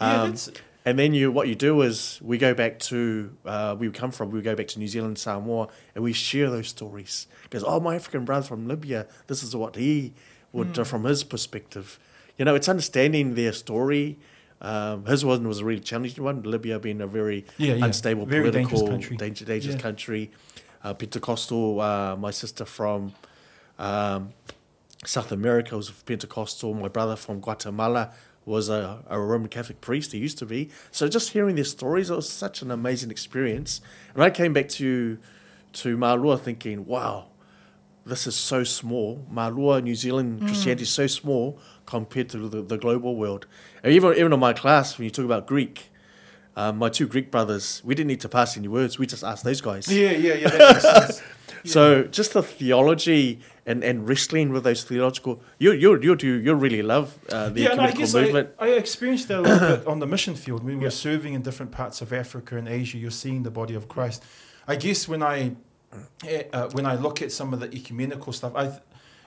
[0.00, 0.50] Yeah, Um, that's-
[0.84, 4.30] and then you, what you do is we go back to uh, we come from.
[4.30, 7.26] We go back to New Zealand, Samoa, and we share those stories.
[7.42, 10.14] Because oh, my African brother from Libya, this is what he
[10.52, 11.98] would uh, from his perspective.
[12.38, 14.18] You know, it's understanding their story.
[14.62, 16.42] Um, his one was a really challenging one.
[16.42, 17.84] Libya being a very Yeah, yeah.
[17.84, 19.16] unstable Very dangerous political, country.
[19.16, 19.80] danger, dangerous Yeah.
[19.82, 20.30] country.
[20.82, 21.80] Uh, Pentecostal.
[21.80, 23.12] Uh, my sister from
[23.78, 24.30] um,
[25.04, 26.72] South America was Pentecostal.
[26.74, 28.12] My brother from Guatemala
[28.48, 30.12] was a, a Roman Catholic priest.
[30.12, 30.70] He used to be.
[30.90, 33.80] So just hearing their stories, it was such an amazing experience.
[34.14, 35.18] And I came back to
[35.74, 37.26] to Malua thinking, wow,
[38.06, 39.26] this is so small.
[39.30, 43.46] Malua, New Zealand Christianity is so small compared to the, the global world.
[43.82, 45.90] And even even in my class, when you talk about Greek,
[46.56, 48.98] um, my two Greek brothers, we didn't need to pass any words.
[48.98, 49.86] We just asked those guys.
[49.92, 51.10] Yeah, yeah, yeah.
[51.64, 56.54] So just the theology and, and wrestling with those theological, you you you do you
[56.54, 58.48] really love uh, the yeah, and I ecumenical guess I, movement.
[58.58, 60.64] I experienced that a little bit on the mission field.
[60.64, 63.74] When we were serving in different parts of Africa and Asia, you're seeing the body
[63.74, 64.24] of Christ.
[64.66, 65.56] I guess when I
[66.26, 68.80] eh, uh, when I look at some of the ecumenical stuff, I th-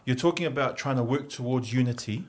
[0.06, 2.26] you're talking about trying to work towards unity,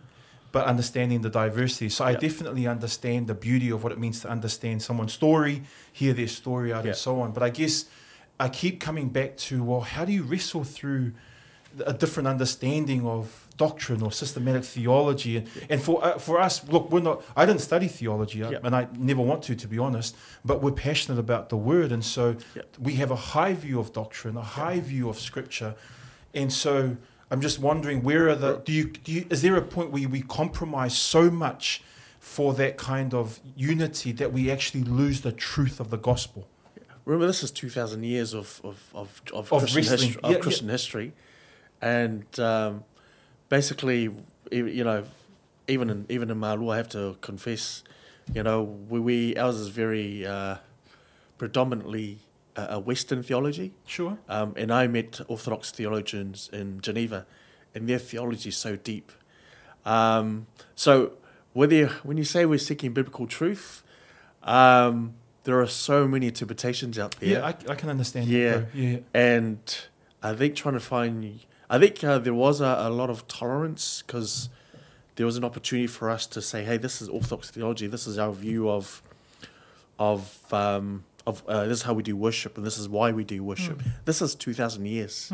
[0.52, 1.88] but understanding the diversity.
[1.88, 5.62] So I definitely understand the beauty of what it means to understand someone's story,
[5.92, 6.90] hear their story out, Yeah.
[6.90, 7.32] and so on.
[7.32, 7.86] But I guess
[8.40, 11.12] I keep coming back to well, how do you wrestle through
[11.86, 15.36] a different understanding of doctrine or systematic theology?
[15.38, 17.22] And, and for uh, for us, look, we're not.
[17.36, 18.58] I didn't study theology, uh, Yeah.
[18.64, 20.16] and I never want to, to be honest.
[20.44, 22.62] But we're passionate about the word, and so Yeah.
[22.78, 25.74] we have a high view of doctrine, a high view of scripture,
[26.34, 26.96] and so.
[27.30, 30.06] I'm just wondering where are the do you, do you is there a point where
[30.06, 31.82] we compromise so much
[32.20, 36.46] for that kind of unity that we actually lose the truth of the gospel?
[37.04, 40.36] Remember, this is two thousand years of of of, of, Of Christian, history, of Yeah,
[40.36, 40.42] yeah.
[40.42, 41.12] Christian history,
[41.80, 42.84] and um,
[43.48, 44.10] basically,
[44.50, 45.04] you know,
[45.66, 47.82] even in even in Malua, I have to confess,
[48.32, 50.56] you know, we, we ours is very uh,
[51.38, 52.18] predominantly
[52.56, 53.72] a, a Western theology.
[53.86, 54.18] Sure.
[54.28, 57.26] Um, and I met Orthodox theologians in Geneva,
[57.74, 59.10] and their theology is so deep.
[59.84, 61.14] Um, so,
[61.52, 63.82] whether when you say we're seeking biblical truth,
[64.44, 67.28] um, there are so many interpretations out there.
[67.30, 68.26] Yeah, I, I can understand.
[68.26, 68.56] that, Yeah.
[68.58, 68.66] bro.
[68.74, 68.98] yeah.
[69.14, 69.58] and
[70.22, 74.02] I think trying to find, I think uh, there was a, a lot of tolerance
[74.06, 74.48] because
[75.16, 77.86] there was an opportunity for us to say, "Hey, this is Orthodox theology.
[77.86, 79.02] This is our view of,
[79.98, 83.24] of, um, of uh, this is how we do worship, and this is why we
[83.24, 83.82] do worship.
[84.04, 85.30] This is two thousand years."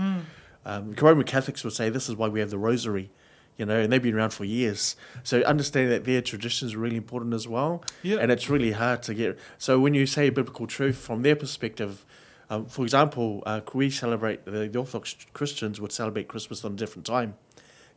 [0.67, 3.11] Um, Roman Catholics would say this is why we have the Rosary,
[3.59, 4.97] you know, and they've been around for years.
[5.25, 8.17] So understanding that their tradition is really important as well, Yeah.
[8.21, 9.39] and it's really hard to get.
[9.59, 12.07] So when you say biblical truth from their perspective,
[12.51, 16.77] um, for example, uh, we celebrate the, the Orthodox Christians would celebrate Christmas on a
[16.77, 17.35] different time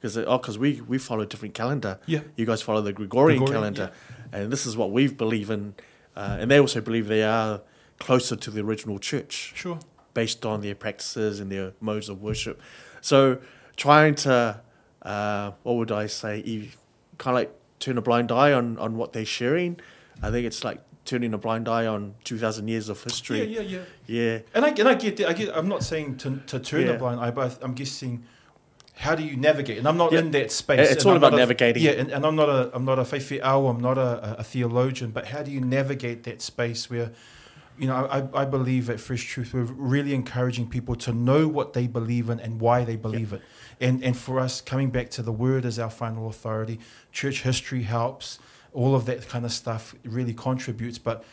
[0.01, 1.99] because oh, because we we follow a different calendar.
[2.07, 2.21] Yeah.
[2.35, 3.91] you guys follow the Gregorian, Gregorian, calendar,
[4.33, 5.75] and this is what we believe in,
[6.17, 7.61] uh, and they also believe they are
[7.99, 9.77] closer to the original church Sure.
[10.15, 12.59] based on their practices and their modes of worship.
[12.99, 13.37] So
[13.77, 14.59] trying to,
[15.01, 16.69] uh, what would I say,
[17.17, 19.79] kind of like turn a blind eye on, on what they're sharing.
[20.21, 23.43] I think it's like turning a blind eye on 2,000 years of history.
[23.43, 23.79] yeah, yeah.
[24.07, 24.23] Yeah.
[24.33, 25.29] yeah And I and I get that.
[25.29, 25.55] I get.
[25.57, 26.93] I'm not saying to to turn Yeah.
[26.93, 28.23] a blind eye, but I'm guessing
[28.95, 29.79] how do you navigate?
[29.79, 30.19] And I'm not Yeah.
[30.19, 30.91] in that space.
[30.91, 31.81] It's all I'm about not a- navigating.
[31.81, 35.09] Yeah, and, and I'm not a I'm not a faith I'm not a, a theologian,
[35.09, 37.11] but how do you navigate that space where,
[37.79, 41.73] you know, I, I believe at Fresh Truth we're really encouraging people to know what
[41.73, 43.41] they believe in and why they believe it,
[43.81, 46.79] and and for us coming back to the Word as our final authority,
[47.11, 48.39] church history helps,
[48.73, 51.23] all of that kind of stuff really contributes, but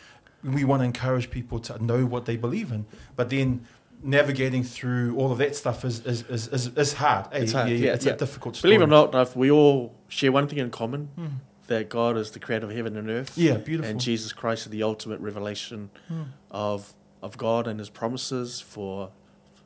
[0.43, 3.67] we want to encourage people to know what they believe in, but then.
[4.01, 7.27] Navigating through all of that stuff is is, is, is, is hard.
[7.33, 7.39] eh?
[7.41, 8.13] It's hard, Yeah, yeah, it's yeah.
[8.13, 8.69] a difficult story.
[8.77, 11.31] Believe it or not, I've- we all share one thing in common Mm.
[11.67, 13.37] that God is the creator of heaven and earth.
[13.37, 13.91] Yeah, beautiful.
[13.91, 16.27] And Jesus Christ is the ultimate revelation Mm.
[16.53, 19.11] of, of God and his promises for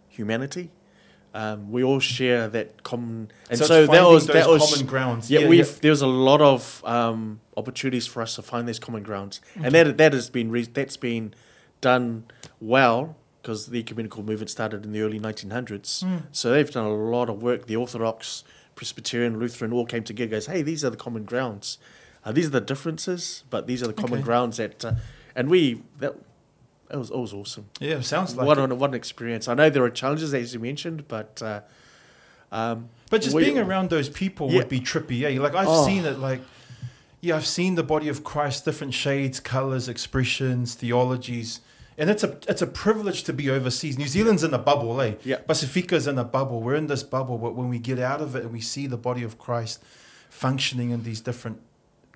[0.09, 0.71] humanity.
[1.35, 3.31] Um, we all share that common.
[3.49, 5.31] And so, so, that was, that was common grounds.
[5.31, 9.03] yeah, we've there was a lot of um, opportunities for us to find these common
[9.03, 11.35] grounds, and that that has been re- that's been
[11.81, 12.25] done
[12.61, 16.05] well because the ecumenical movement started in the early 1900s.
[16.05, 16.23] Mm.
[16.31, 17.67] So they've done a lot of work.
[17.67, 18.45] The Orthodox,
[18.77, 20.31] Presbyterian, Lutheran all came together.
[20.31, 21.79] Goes, hey, these are the common grounds.
[22.25, 24.23] Uh, these are the differences, but these are the common Okay.
[24.23, 24.93] grounds that, uh,
[25.35, 26.15] and we that.
[26.93, 27.65] That was, that was awesome.
[27.81, 28.65] Yeah, it sounds like what it.
[28.65, 29.49] an, what an experience.
[29.49, 31.61] I know there are challenges, as you mentioned, but uh,
[32.53, 34.59] um, But just we- being around those people Yeah.
[34.59, 35.21] would be trippy.
[35.21, 35.87] Yeah, like I've Oh.
[35.87, 36.19] seen it.
[36.19, 36.43] Like,
[37.23, 41.61] yeah, I've seen the body of Christ, different shades, colors, expressions, theologies,
[41.97, 43.97] and it's a it's a privilege to be overseas.
[43.97, 45.15] New Zealand's in a bubble, eh?
[45.25, 45.39] Yeah.
[45.39, 46.61] Pacifica's in a bubble.
[46.61, 48.99] We're in this bubble, but when we get out of it and we see the
[48.99, 49.83] body of Christ
[50.29, 51.59] functioning in these different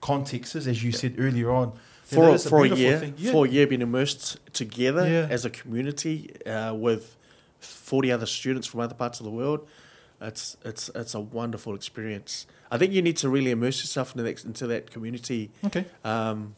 [0.02, 1.72] contexts, as you said earlier on,
[2.14, 3.12] for, is for a year.
[3.16, 3.32] Yeah.
[3.32, 5.26] for a year being immersed together Yeah.
[5.28, 7.16] as a community uh, with
[7.60, 9.66] 40 other students from other parts of the world.
[10.20, 12.46] It's, it's, it's a wonderful experience.
[12.70, 15.50] I think you need to really immerse yourself into that, into that community.
[15.64, 15.84] Okay.
[16.04, 16.54] Um,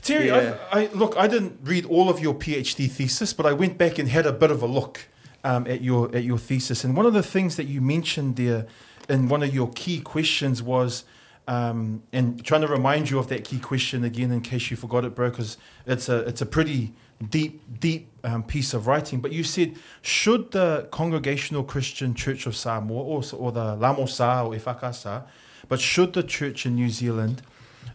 [0.00, 0.56] Terry, Yeah.
[0.72, 1.16] I, I look.
[1.16, 4.32] I didn't read all of your PhD thesis, but I went back and had a
[4.32, 5.08] bit of a look
[5.42, 6.84] um, at your at your thesis.
[6.84, 8.66] And one of the things that you mentioned there
[9.08, 11.02] in one of your key questions was,
[11.48, 15.06] um, and trying to remind you of that key question again in case you forgot
[15.06, 15.56] it, bro, because
[15.86, 16.92] it's a it's a pretty
[17.30, 19.20] deep deep um, piece of writing.
[19.20, 24.52] But you said, should the Congregational Christian Church of Samoa or, or the Lamosa or
[24.52, 25.24] Efakasa,
[25.70, 27.40] but should the church in New Zealand,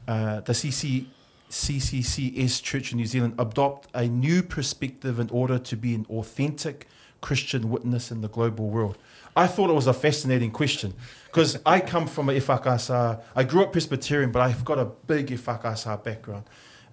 [0.07, 1.05] uh, the CC
[1.51, 6.87] CCCS Church in New Zealand adopt a new perspective in order to be an authentic
[7.21, 8.97] Christian witness in the global world?
[9.35, 10.93] I thought it was a fascinating question
[11.25, 13.21] because I come from a Ifakasa.
[13.35, 16.45] I grew up Presbyterian, but I've got a big Ifakasa background,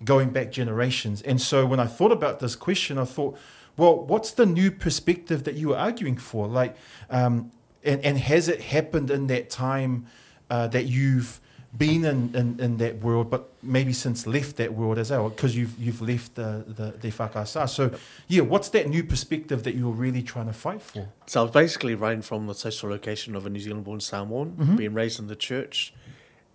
[0.05, 1.21] going back generations.
[1.23, 3.39] And so when I thought about this question, I thought,
[3.77, 6.47] well, what's the new perspective that you are arguing for?
[6.47, 6.77] Like,
[7.11, 7.53] um,
[7.85, 10.07] and, and has it happened in that time
[10.49, 11.41] uh, that you've
[11.77, 15.57] been in, in, in that world, but maybe since left that world as well, because
[15.57, 17.69] you've you've left the the, the whakasa.
[17.69, 17.93] So
[18.27, 21.09] yeah, what's that new perspective that you're really trying to fight for?
[21.27, 24.57] So I was basically writing from the social location of a New Zealand born Samoan,
[24.59, 24.77] Mhm.
[24.77, 25.95] being raised in the church,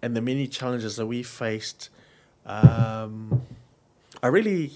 [0.01, 1.89] and the many challenges that we faced.
[2.45, 3.41] Um,
[4.21, 4.73] I really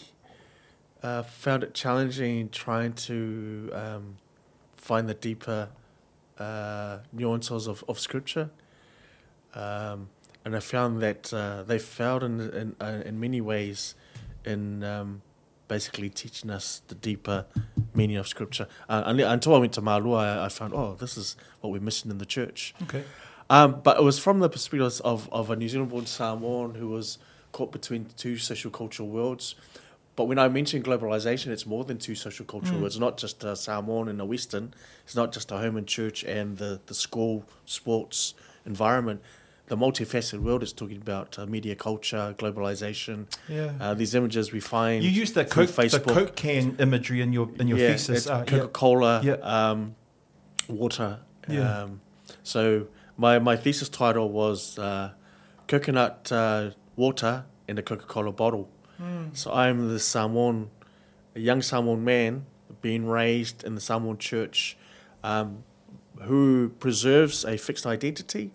[1.04, 4.18] uh, found it challenging trying to um,
[4.76, 5.70] find the deeper
[6.40, 8.50] uh, nuances of, of scripture.
[9.54, 10.10] Um,
[10.46, 13.96] and I found that uh, they failed in, in, uh, in many ways
[14.46, 15.22] in um,
[15.68, 17.46] basically teaching us the deeper
[17.94, 18.68] meaning of scripture.
[18.88, 22.10] Uh, until I went to Malua, I, I found, oh, this is what we're missing
[22.10, 22.74] in the church.
[22.84, 23.04] Okay.
[23.50, 26.88] Um, but it was from the perspective of, of a New Zealand born Samoan who
[26.90, 27.18] was
[27.52, 29.56] caught between two social cultural worlds.
[30.16, 32.82] But when I mention globalization, it's more than two social cultural Mm.
[32.82, 32.96] worlds.
[32.96, 34.74] It's not just a Samoan and a Western.
[35.06, 38.34] It's not just a home and church and the, the school, sports
[38.66, 39.22] environment.
[39.70, 43.28] The multifaceted world is talking about uh, media culture, globalization.
[43.48, 43.74] Yeah.
[43.80, 45.04] Uh, these images we find.
[45.04, 46.14] you use the Coke, the Facebook.
[46.14, 48.28] Coke can imagery in your in your yeah, thesis.
[48.28, 48.46] Uh, yeah.
[48.46, 49.34] Coca-Cola, Yeah.
[49.34, 49.96] Um,
[50.68, 51.20] water.
[51.48, 51.84] Yeah.
[51.84, 52.02] Um,
[52.44, 55.12] so my, my thesis title was uh,
[55.68, 58.70] coconut uh, water in a Coca-Cola bottle.
[59.02, 59.36] Mm.
[59.36, 60.70] So I'm the Samoan,
[61.36, 62.46] a young Samoan man
[62.82, 64.78] being raised in the Samoan church,
[65.24, 65.64] um,
[66.22, 68.52] who preserves a fixed identity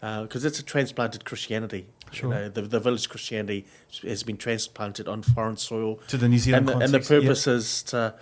[0.00, 1.86] because it's a transplanted Christianity.
[2.10, 2.32] Sure.
[2.32, 3.66] You know, the, the village Christianity
[4.02, 7.46] has been transplanted on foreign soil To the New Zealand and the, and the purpose
[7.46, 8.14] is to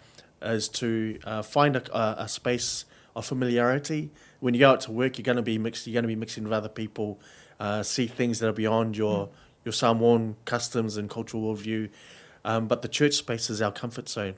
[0.43, 2.85] is to uh, find a, a, a space
[3.15, 4.11] of familiarity.
[4.41, 5.87] When you go out to work, you're going to be mixed.
[5.87, 7.19] You're going to be mixing with other people,
[7.59, 9.31] uh, see things that are beyond your
[9.65, 11.91] your Samoan customs and cultural worldview.
[12.45, 14.35] Um, but the church space is our comfort zone,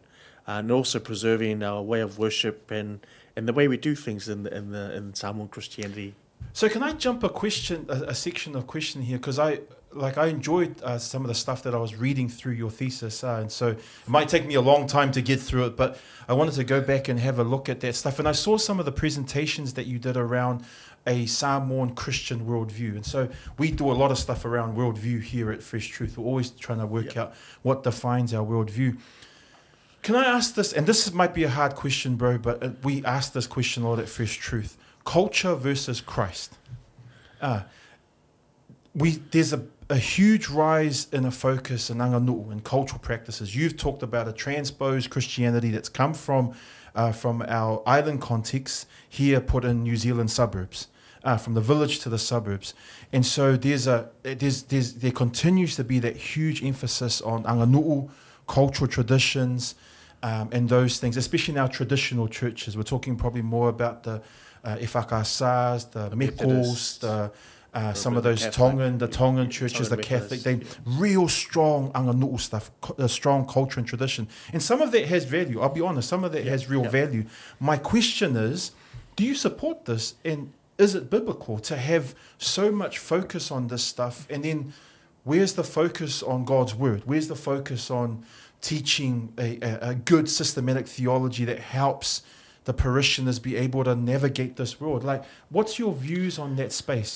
[0.46, 4.28] uh, and also preserving our way of worship and, and the way we do things
[4.28, 6.14] in the in the in Samoan Christianity.
[6.52, 9.18] So can I jump a question, a, a section of question here?
[9.18, 9.60] Because I,
[9.92, 13.22] like I enjoyed uh, some of the stuff that I was reading through your thesis,
[13.22, 15.98] uh, and so it might take me a long time to get through it, but
[16.28, 18.18] I wanted to go back and have a look at that stuff.
[18.18, 20.64] And I saw some of the presentations that you did around
[21.06, 25.50] a Samoan Christian worldview, and so we do a lot of stuff around worldview here
[25.52, 26.18] at Fresh Truth.
[26.18, 27.22] We're always trying to work Yeah.
[27.22, 28.98] out what defines our worldview.
[30.02, 30.72] Can I ask this?
[30.72, 33.88] And this might be a hard question, bro, but uh, we ask this question a
[33.88, 34.76] lot at Fresh Truth:
[35.08, 36.52] culture versus Christ.
[37.40, 37.62] Uh,
[38.94, 43.56] we there's a, a huge rise in a focus in aganu'u and cultural practices.
[43.56, 46.52] You've talked about a transposed Christianity that's come from
[46.94, 50.88] uh, from our island context here, put in New Zealand suburbs,
[51.24, 52.74] uh, from the village to the suburbs,
[53.10, 58.10] and so there's a there's there's there continues to be that huge emphasis on aganu'u,
[58.46, 59.74] cultural traditions.
[60.20, 64.20] Um, and those things, especially in our traditional churches, we're talking probably more about the
[64.64, 67.30] uh, Ifakasas, the, The Methodists, the
[67.74, 71.92] uh, some of those Catholic, Tongan, the Tongan churches, Tongan the Catholic, they real strong
[71.92, 75.60] aganu'u stuff, co- uh, strong culture and tradition, and some of that has value.
[75.60, 77.24] I'll be honest, some of that has real value.
[77.60, 78.72] My question is,
[79.16, 83.84] do you support this, and is it biblical to have so much focus on this
[83.84, 84.72] stuff, and then
[85.24, 87.02] where's the focus on God's word?
[87.04, 88.24] Where's the focus on
[88.60, 92.22] teaching a, a, a good systematic theology that helps
[92.68, 95.02] the parishioners be able to navigate this world?
[95.02, 97.14] Like, what's your views on that space?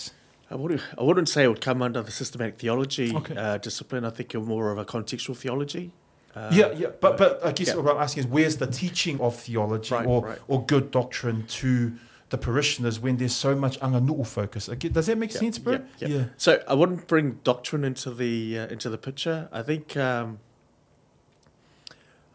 [0.51, 3.37] I wouldn't, I wouldn't say it would come under the systematic theology Okay.
[3.37, 4.03] uh, discipline.
[4.07, 5.93] I think you're more of a contextual theology.
[6.35, 7.77] Uh, yeah, yeah, but but I guess yeah.
[7.77, 10.39] what I'm asking is, where's the teaching of theology Right, or right.
[10.49, 11.93] or good doctrine to
[12.31, 14.63] the parishioners when there's so much aganu'u focus?
[14.99, 15.75] Does that make Yeah, sense, bro?
[15.99, 16.25] yeah, yeah.
[16.39, 19.39] So I wouldn't bring doctrine into the uh, into the picture.
[19.53, 20.39] I think um,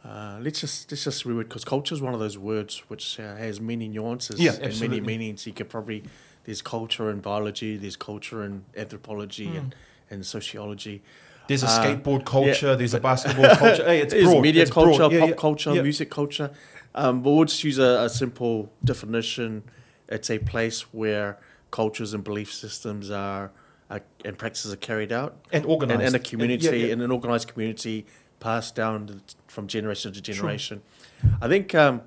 [0.08, 3.36] uh, let's just let's just reword because culture is one of those words which uh,
[3.36, 5.46] has many nuances Yeah, and many meanings.
[5.46, 6.04] You could probably
[6.46, 9.58] there's culture in biology, there's culture in anthropology Hmm.
[9.58, 9.76] and,
[10.10, 11.02] and sociology.
[11.48, 12.68] There's a Uh, skateboard culture.
[12.70, 13.86] yeah, there's a basketball culture.
[13.86, 14.42] Hey, it's There's broad.
[14.42, 14.98] media it's broad.
[14.98, 16.52] culture, Yeah, pop yeah, culture, music culture.
[16.96, 19.64] Um, but we'll just use a, a simple definition.
[20.10, 21.38] It's a place where
[21.72, 23.52] cultures and belief systems are,
[23.90, 26.94] are and practices are carried out, and organized and in a And- community, yeah.
[26.94, 28.06] in an organized community,
[28.40, 29.16] passed down to-
[29.48, 30.36] from generation to Sure.
[30.36, 30.82] generation.
[31.42, 32.02] I think um,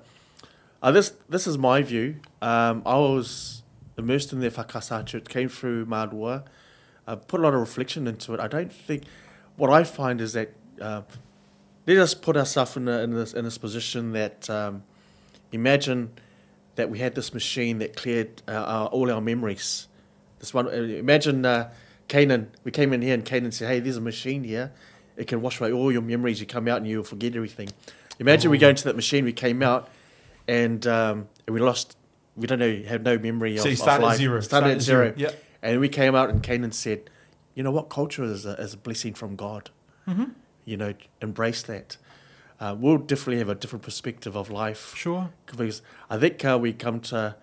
[0.81, 2.17] uh, this this is my view.
[2.41, 3.63] Um, I was
[3.97, 6.43] immersed in the Whakasa Church, came through Malua,
[7.07, 8.39] I put a lot of reflection into it.
[8.39, 9.03] I don't think
[9.57, 11.01] what I find is that uh,
[11.87, 14.83] let us put ourselves in, a, in this in this position that um,
[15.51, 16.11] imagine
[16.75, 19.87] that we had this machine that cleared uh, our, all our memories.
[20.39, 21.71] This one, uh, imagine uh,
[22.07, 22.51] Canaan.
[22.63, 24.71] We came in here and Canaan said, "Hey, there's a machine here.
[25.21, 26.39] It can wash away all your memories.
[26.39, 27.69] You come out and you'll forget everything."
[28.19, 29.23] Imagine we go into that machine.
[29.23, 29.87] We came out
[30.47, 31.95] and um, and we lost.
[32.35, 32.81] We don't know.
[32.87, 34.41] Have no memory So of, you of started at zero.
[34.41, 35.13] Started at zero.
[35.15, 35.31] Yeah.
[35.61, 37.09] And we came out and Canaan said,
[37.53, 37.89] "You know what?
[37.89, 39.69] Culture is a, is a blessing from God.
[40.07, 40.31] Mm-hmm.
[40.65, 41.97] You know, embrace that."
[42.59, 45.31] Uh, we'll definitely have a different perspective of life Sure.
[45.47, 45.81] because
[46.11, 47.35] I think uh, we come to.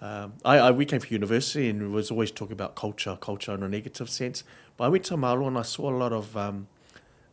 [0.00, 3.52] Um, I, I we came from university and we was always talking about culture, culture
[3.54, 4.44] in a negative sense.
[4.76, 6.68] But I went to Malua and I saw a lot of um,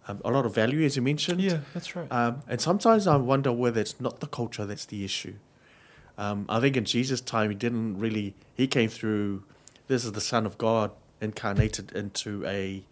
[0.08, 1.42] um, a lot of value, as you mentioned.
[1.42, 2.12] Yeah, that's right.
[2.12, 5.36] Um, and sometimes I wonder whether it's not the culture that's the issue.
[6.18, 8.34] Um, I think in Jesus' time, he didn't really.
[8.56, 9.44] He came through.
[9.88, 12.84] This is the Son of God incarnated into a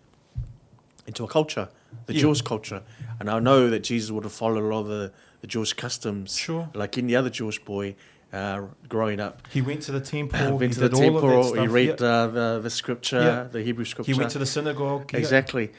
[1.07, 1.69] into a culture,
[2.05, 2.21] the Yeah.
[2.21, 2.83] Jewish culture.
[3.19, 6.35] And I know that Jesus would have followed a lot of the, the Jewish customs,
[6.35, 6.69] Sure.
[6.75, 7.95] like any other Jewish boy
[8.31, 9.41] uh, growing up.
[9.51, 10.57] He went to the temple.
[10.57, 12.07] went he to the did all of that temple, he read yeah.
[12.07, 13.43] uh, the, the scripture, Yeah.
[13.51, 14.11] the Hebrew scripture.
[14.11, 15.15] He went to the synagogue.
[15.15, 15.71] Exactly.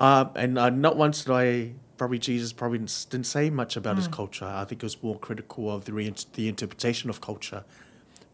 [0.00, 3.96] Um, and uh, not once did I, probably Jesus probably didn't, didn't say much about
[3.96, 4.12] his Mm.
[4.12, 4.44] culture.
[4.44, 7.64] I think it was more critical of the, re- the interpretation of culture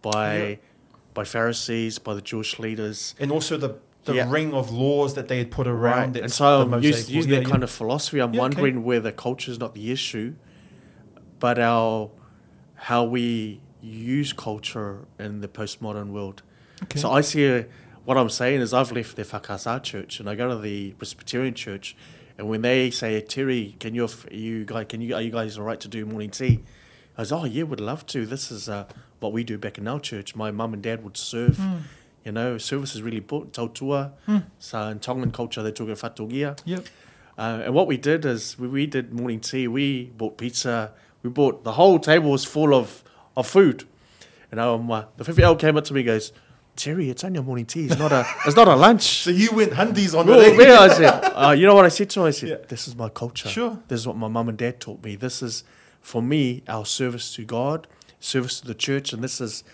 [0.02, 0.54] by, Yeah.
[1.14, 3.14] by Pharisees, by the Jewish leaders.
[3.18, 4.30] And also the, the Yeah.
[4.30, 6.22] ring of laws that they had put around it.
[6.24, 7.38] And so the I'm using, Mosaic using law.
[7.38, 7.64] that kind yeah.
[7.64, 8.18] of philosophy.
[8.20, 8.56] I'm Yeah, okay.
[8.56, 10.34] wondering whether culture is not the issue,
[11.40, 12.10] but our
[12.74, 16.42] how we use culture in the postmodern world.
[16.82, 16.98] Okay.
[17.00, 17.64] So I see a,
[18.04, 21.54] what I'm saying is I've left the Whakasa church and I go to the Presbyterian
[21.54, 21.96] church,
[22.36, 25.64] and when they say, Terry, can you, you guys, can you, are you guys all
[25.64, 26.62] right to do morning tea?
[27.16, 28.26] I was, oh yeah, would love to.
[28.26, 28.86] This is uh,
[29.20, 30.34] what we do back in our church.
[30.34, 31.56] My mum and dad would serve.
[31.56, 31.76] Hmm.
[32.24, 33.52] You know, service is really important.
[33.52, 34.12] Tautua.
[34.58, 36.58] So in Tongan culture, they talk about fatongia.
[36.64, 36.86] Yep.
[37.36, 39.68] Uh, and what we did is we, we did morning tea.
[39.68, 40.92] We bought pizza.
[41.22, 43.04] We bought the whole table was full of,
[43.36, 43.84] of food.
[44.50, 46.32] And um, uh, the fifty year old came up to me and goes,
[46.76, 47.86] Terry, it's only a morning tea.
[47.86, 49.02] It's not a it's not a lunch.
[49.22, 50.56] So you went hundies on Well, it.
[50.68, 52.26] yeah, I said, uh, you know what I said to him?
[52.26, 52.56] I said, Yeah.
[52.68, 53.48] this is my culture.
[53.48, 53.78] Sure.
[53.88, 55.16] This is what my mum and dad taught me.
[55.16, 55.64] This is,
[56.00, 57.86] for me, our service to God,
[58.20, 59.64] service to the church, and this is,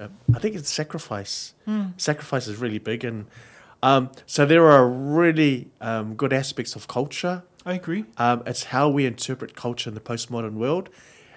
[0.00, 1.54] uh, I think it's sacrifice.
[1.64, 1.86] Hmm.
[1.96, 3.26] Sacrifice is really big, and
[3.82, 7.42] Um, so there are really um, good aspects of culture.
[7.66, 8.04] I agree.
[8.16, 10.88] Um, it's how we interpret culture in the postmodern world.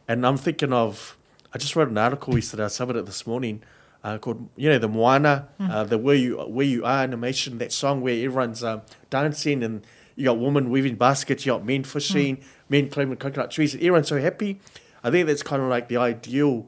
[0.08, 1.18] And I'm thinking of,
[1.54, 3.62] I just wrote an article yesterday, I submitted it this morning,
[4.04, 7.72] uh, called, you know, the Moana, uh, the Where You Where You Are animation, that
[7.72, 9.86] song where everyone's um, dancing and
[10.16, 14.08] you got women weaving baskets, you got men fishing, men climbing coconut trees, and everyone's
[14.10, 14.60] so happy.
[15.04, 16.68] I think that's kind of like the ideal,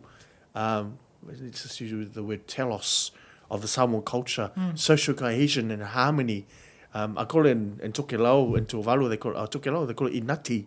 [0.56, 3.12] um, let's just use the word telos,
[3.50, 6.46] of the Samoan culture, social cohesion and harmony.
[6.94, 9.94] Um, I call it in, in Tokelau, in Tuvalu, they call it, uh, Tokelau, they
[9.94, 10.66] call it inati.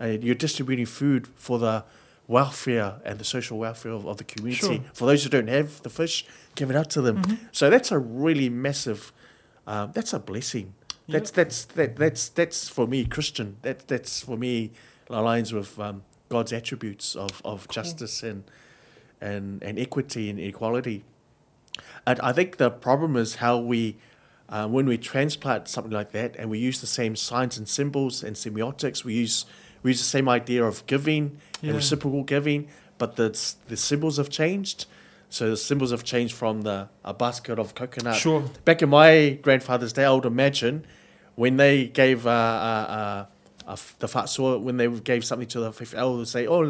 [0.00, 1.84] And you're distributing food for the
[2.28, 4.76] welfare and the social welfare of, of the community.
[4.76, 4.80] Sure.
[4.92, 6.24] For those who don't have the fish,
[6.54, 7.38] give it out to them.
[7.50, 9.12] So that's a really massive,
[9.66, 10.74] um, that's a blessing.
[11.08, 13.56] That's, that's, that, that's, that's for me Christian.
[13.62, 14.72] That, that's for me
[15.08, 18.44] aligns with um, God's attributes of, of justice and,
[19.22, 21.04] and, and equity and equality.
[22.06, 23.96] And I think the problem is how we,
[24.50, 28.22] uh, when we transplant something like that, and we use the same signs and symbols
[28.22, 29.46] and semiotics, we use
[29.82, 31.70] we use the same idea of giving Yeah.
[31.70, 32.68] and reciprocal giving,
[32.98, 33.28] but the
[33.68, 34.86] the symbols have changed.
[35.30, 38.16] So the symbols have changed from the a basket of coconut.
[38.16, 38.42] Sure.
[38.64, 40.84] Back in my grandfather's day, I would imagine
[41.34, 43.26] when they gave uh, uh,
[43.66, 46.60] uh, the fatsua, when they gave something to the fifth elder, they say, "Oh,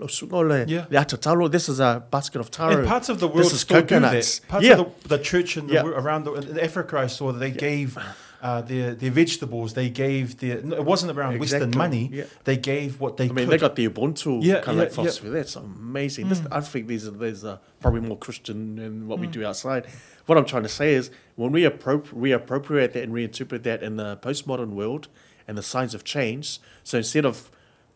[0.00, 1.00] lo sungo le, Yeah.
[1.00, 3.80] ata this is a basket of taro." And parts of the world This is still
[3.82, 4.40] coconuts.
[4.40, 4.48] do that.
[4.48, 4.78] Parts Yeah.
[4.80, 5.84] of the, the church and the, Yeah.
[6.02, 7.96] around the, in Africa, I saw that they gave
[8.40, 9.74] uh, their their vegetables.
[9.74, 10.62] They gave their.
[10.62, 12.10] No, it wasn't around Western money.
[12.12, 12.24] Yeah.
[12.44, 13.48] They gave what they I mean, could.
[13.50, 15.28] they got the Ubuntu Yeah, kind yeah, of philosophy.
[15.30, 16.28] That's amazing.
[16.28, 19.86] This, I think these are these are probably more Christian than what we do outside.
[20.26, 23.96] What I'm trying to say is, when we appro- reappropriate that and reinterpret that in
[23.96, 25.08] the postmodern world
[25.46, 27.50] and the signs of change, so instead of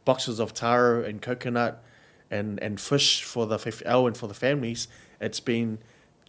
[0.05, 1.85] boxes of taro and coconut
[2.31, 4.89] and, and fish for the fifth and for the families,
[5.21, 5.79] it's been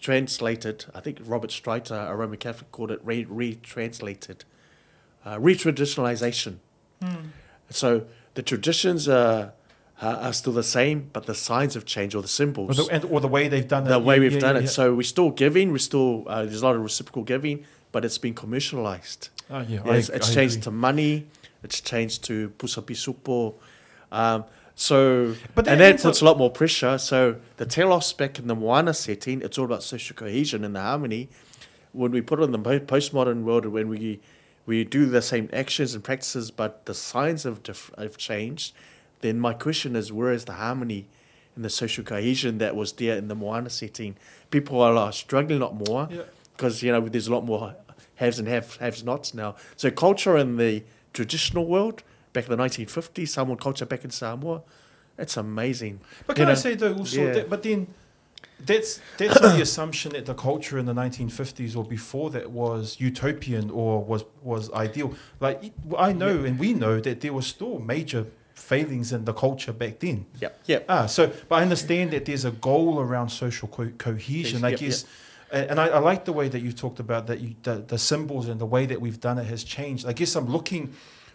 [0.08, 0.86] translated.
[0.94, 4.44] I think Robert Schreiter, a Roman Catholic, called it re- retranslated,
[5.26, 6.58] uh, retraditionalization.
[7.70, 9.54] So the traditions are,
[10.02, 12.88] are are still the same, but the signs have changed or the or symbols, the,
[12.94, 13.90] and, or the way they've done it.
[13.90, 14.68] the way Yeah, we've yeah, done yeah, it.
[14.68, 18.18] So we're still giving, we're still uh, there's a lot of reciprocal giving, but it's
[18.18, 19.30] been commercialized.
[19.50, 20.64] Oh, yeah, I- it's, it's I changed agree.
[20.64, 21.28] to money.
[21.64, 23.56] It's changed to pusapi supo.
[24.12, 24.44] Um,
[24.76, 26.98] so, But and that puts up- a lot more pressure.
[26.98, 30.82] So the telos back in the Moana setting, it's all about social cohesion and the
[30.82, 31.30] harmony.
[31.92, 34.20] When we put it in the po- postmodern world, when we
[34.66, 38.74] we do the same actions and practices, but the signs have dif- have changed,
[39.22, 41.06] then my question is, where is the harmony
[41.56, 44.16] and the social cohesion that was there in the Moana setting?
[44.52, 46.22] People are uh, struggling a lot more Yeah.
[46.56, 47.76] because you know there's a lot more
[48.16, 49.56] haves and have haves nots now.
[49.76, 52.02] So culture in the traditional world
[52.34, 54.62] back in the 1950s, Samoan culture back in Samoa,
[55.18, 56.02] it's amazing.
[56.28, 57.34] But You can I say though also yeah.
[57.34, 57.88] that, but then
[58.66, 62.98] that's that's on the assumption that the culture in the 1950s or before that was
[63.00, 65.14] utopian or was was ideal.
[65.40, 68.26] Like I know and we know that there was still major
[68.56, 70.26] failings in the culture back then.
[70.40, 70.60] Yep.
[70.68, 70.86] Yep.
[70.90, 74.64] Ah, so but I understand that there's a goal around social co- cohesion.
[74.64, 75.06] I Yep, guess,
[75.52, 77.40] and and I, I like the way that you talked about that.
[77.40, 80.06] You, the, the symbols and the way that we've done it has changed.
[80.08, 80.94] I guess I'm looking.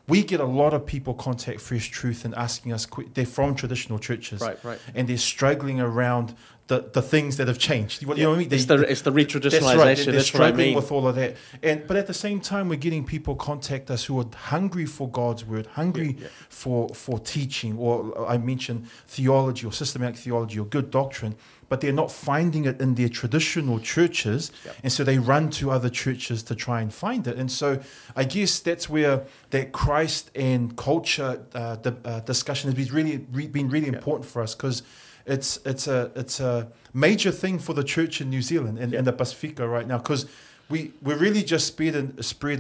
[0.09, 2.87] We get a lot of people contact Fresh Truth and asking us.
[3.15, 4.59] They're from traditional churches, Right.
[4.65, 4.79] Right.
[4.95, 6.35] and they're struggling around
[6.69, 8.03] the, the things that have changed.
[8.03, 8.53] You, know- know what I mean?
[8.53, 9.97] It's the it's the that's right.
[9.97, 10.77] They're, what I struggling mean.
[10.77, 14.05] with all of that, and but at the same time, we're getting people contact us
[14.05, 16.29] who are hungry for God's word, hungry Yeah, yeah.
[16.49, 21.37] for for teaching, or I mentioned theology or systematic theology or good doctrine,
[21.69, 24.77] but they're not finding it in their traditional churches, Yep.
[24.85, 27.37] and so they run to other churches to try and find it.
[27.37, 27.81] And so
[28.17, 33.27] I guess that's where that Christ and culture uh, the, uh, discussion has been really
[33.33, 33.97] re- been really Yeah.
[33.99, 34.83] important for us because
[35.27, 38.99] it's it's a it's a major thing for the church in New Zealand and, Yeah.
[38.99, 40.27] and the Pasifika right now because
[40.71, 41.95] we we're really just spread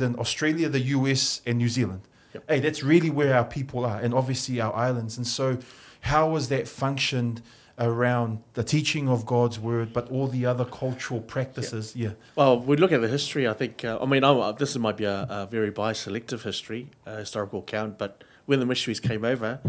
[0.03, 2.03] in Australia, the US, and New Zealand.
[2.35, 2.45] Yep.
[2.49, 5.17] Hey, that's really where our people are, and obviously our islands.
[5.17, 5.57] And so,
[6.03, 7.41] how has that functioned
[7.79, 11.95] around the teaching of God's word, but all the other cultural practices?
[11.95, 13.47] Yeah, Well, we look at the history.
[13.47, 13.85] I think.
[13.85, 17.18] Uh, I mean, I'm, uh, this might be a, a very biased, selective history, uh,
[17.18, 17.99] historical account.
[17.99, 19.61] But when the missionaries came over,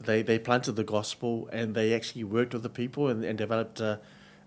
[0.00, 3.80] they they planted the gospel and they actually worked with the people and, and developed
[3.80, 3.96] uh,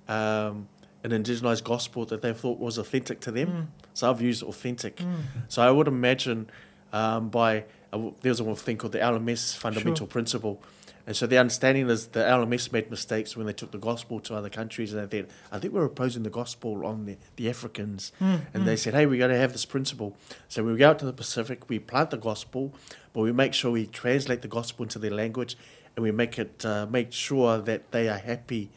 [0.07, 0.68] um,
[1.03, 3.72] an indigenized gospel that they thought was authentic to them.
[3.93, 5.01] So I've used authentic.
[5.47, 6.49] So I would imagine
[6.93, 10.61] um, by uh, there's a thing called the LMS fundamental principle.
[11.08, 14.36] And so the understanding is the LMS made mistakes when they took the gospel to
[14.36, 18.12] other countries, and they thought, I think we're opposing the gospel on the, the Africans.
[18.20, 20.18] And they said, hey, we got to have this principle.
[20.49, 22.74] So we go out to the Pacific, we plant the gospel,
[23.14, 25.58] but we make sure we translate the gospel into their language,
[25.95, 28.70] and we make it uh, make sure that they are happy.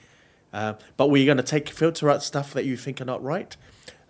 [0.52, 3.56] Uh, but we're going to take filter out stuff that you think are not right.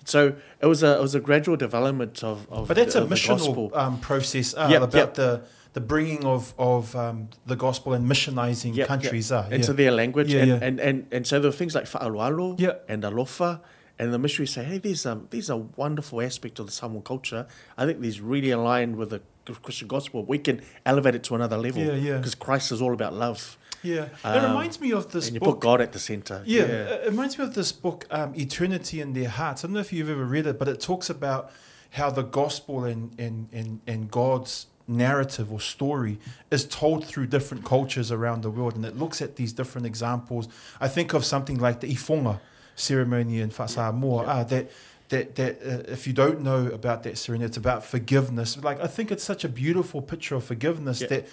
[0.05, 3.07] So it was a it was a gradual development of, of But that's the, a
[3.07, 5.14] missional um, process uh, Yep, about yep.
[5.14, 5.43] the
[5.73, 9.31] the bringing of of um, the gospel and missionizing Yep, countries.
[9.33, 9.77] Uh, into yeah.
[9.77, 10.33] their language.
[10.33, 10.59] Yeah, and, yeah.
[10.66, 12.75] And, and, and so there were things like Fa'aaloalo Yeah.
[12.89, 13.61] and Alofa.
[13.99, 17.47] And the missionaries say, hey, these are, these are wonderful aspects of the Samoan culture.
[17.77, 19.21] I think these really align with the
[19.62, 20.25] Christian gospel.
[20.25, 21.83] We can elevate it to another level.
[21.85, 22.16] Yeah, yeah.
[22.16, 23.59] Because Christ is all about love.
[23.83, 24.05] yeah.
[24.05, 25.57] it Um, reminds me of this and you book.
[25.57, 26.43] put God at the center.
[26.47, 29.64] Yeah, it reminds me of this book, um, Eternity in Their Hearts.
[29.64, 31.51] I don't know if you've ever read it, but it talks about
[31.91, 36.18] how the gospel and, and, and, and God's narrative or story
[36.51, 38.74] is told through different cultures around the world.
[38.76, 40.49] And it looks at these different examples.
[40.80, 42.41] I think of something like the Ifoga
[42.76, 44.70] ceremony in Whasamoa, ah, that
[45.11, 48.57] that that uh, if you don't know about that ceremony, it's about forgiveness.
[48.62, 51.09] Like I think it's such a beautiful picture of forgiveness Yeah.
[51.09, 51.28] that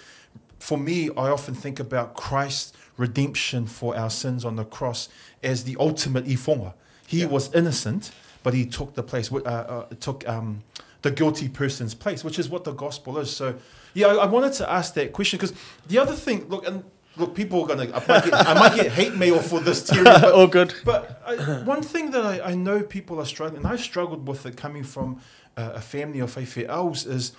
[0.58, 5.08] for me, I often think about Christ's redemption for our sins on the cross
[5.42, 6.72] as the ultimate ifoga.
[7.06, 7.26] He Yeah.
[7.26, 8.10] was innocent,
[8.42, 10.62] but he took the place, uh, uh, took um,
[11.02, 13.34] the guilty person's place, which is what the gospel is.
[13.34, 13.56] So,
[13.94, 16.84] yeah, I, I wanted to ask that question because the other thing, look, and
[17.16, 20.04] look, people are gonna, I might get, I might get hate mail for this theory,
[20.04, 20.74] but all good.
[20.84, 24.46] but I, one thing that I, I know people are struggling, and I've struggled with
[24.46, 25.20] it coming from
[25.56, 27.32] uh, a family of Faife'aus, is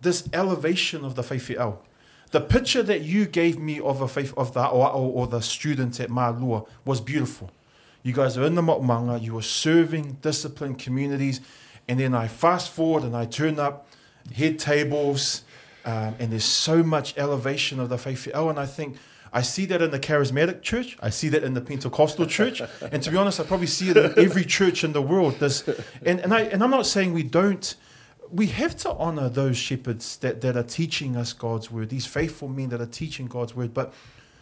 [0.00, 1.78] this elevation of the Faife'au.
[2.30, 5.98] The picture that you gave me of a faith of the or, or, the student
[5.98, 7.50] at Malua was beautiful.
[8.04, 11.40] You guys are in the ma'umaga, you are serving disciplined communities,
[11.90, 13.88] and then I fast forward and I turn up
[14.32, 15.42] head tables,
[15.84, 18.96] um, and there's so much elevation of the Faife'au, and I think
[19.32, 20.96] I see that in the charismatic church.
[21.00, 22.62] I see that in the Pentecostal church,
[22.92, 25.40] and to be honest, I probably see it in every church in the world.
[25.40, 25.66] This,
[26.06, 27.74] and and I and I'm not saying we don't.
[28.30, 31.88] We have to honor those shepherds that, that are teaching us God's word.
[31.88, 33.74] These faithful men that are teaching God's word.
[33.74, 33.92] But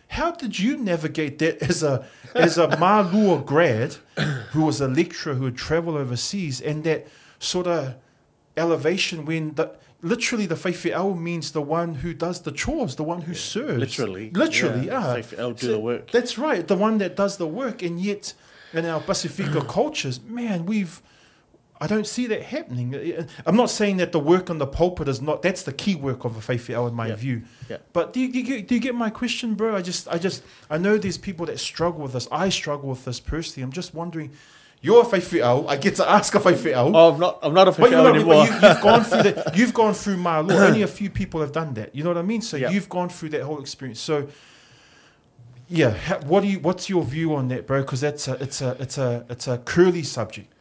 [0.08, 3.96] how did you navigate that as a as a Malua grad
[4.52, 7.06] who was a lecturer who would travel overseas and that
[7.38, 7.94] sort of
[8.56, 13.22] elevation when the literally the Faife'au means the one who does the chores, the one
[13.22, 13.78] who serves.
[13.78, 14.30] Literally.
[14.30, 14.98] Literally, yeah.
[14.98, 15.16] ah.
[15.16, 16.10] Faife'au do So the work.
[16.10, 18.34] That's right, the one that does the work, and yet
[18.72, 21.02] in our Pasifika cultures, man, we've
[21.80, 22.92] I don't see that happening.
[23.46, 25.42] I'm not saying that the work on the pulpit is not.
[25.42, 27.14] That's the key work of a Faife'au in my Yeah.
[27.14, 27.42] view.
[27.70, 27.76] Yeah.
[27.92, 29.76] But do you, do you get do you get my question, bro?
[29.76, 32.26] I just I just I know there's people that struggle with this.
[32.32, 33.62] I struggle with this personally.
[33.64, 34.32] I'm just wondering.
[34.80, 35.66] You're a Faife'au.
[35.68, 36.92] I get to ask a Faife'au.
[36.94, 37.38] Oh, I'm not.
[37.42, 38.52] I'm not a But, you know Faife'au what I mean?
[38.52, 38.60] anymore.
[38.60, 39.56] but you, you've gone through that.
[39.56, 40.54] You've gone through my law.
[40.54, 41.94] Only a few people have done that.
[41.94, 42.42] You know what I mean?
[42.42, 42.70] So Yeah.
[42.70, 43.98] you've gone through that whole experience.
[44.00, 44.28] So
[45.68, 46.60] yeah, what do you?
[46.60, 47.82] What's your view on that, bro?
[47.82, 50.52] Because that's a it's a it's a it's a curly subject.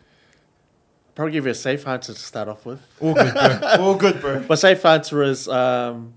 [1.15, 2.81] Probably give you a safe answer to start off with.
[2.99, 3.59] All good, bro.
[3.79, 4.43] All good, bro.
[4.49, 6.13] My safe answer is um,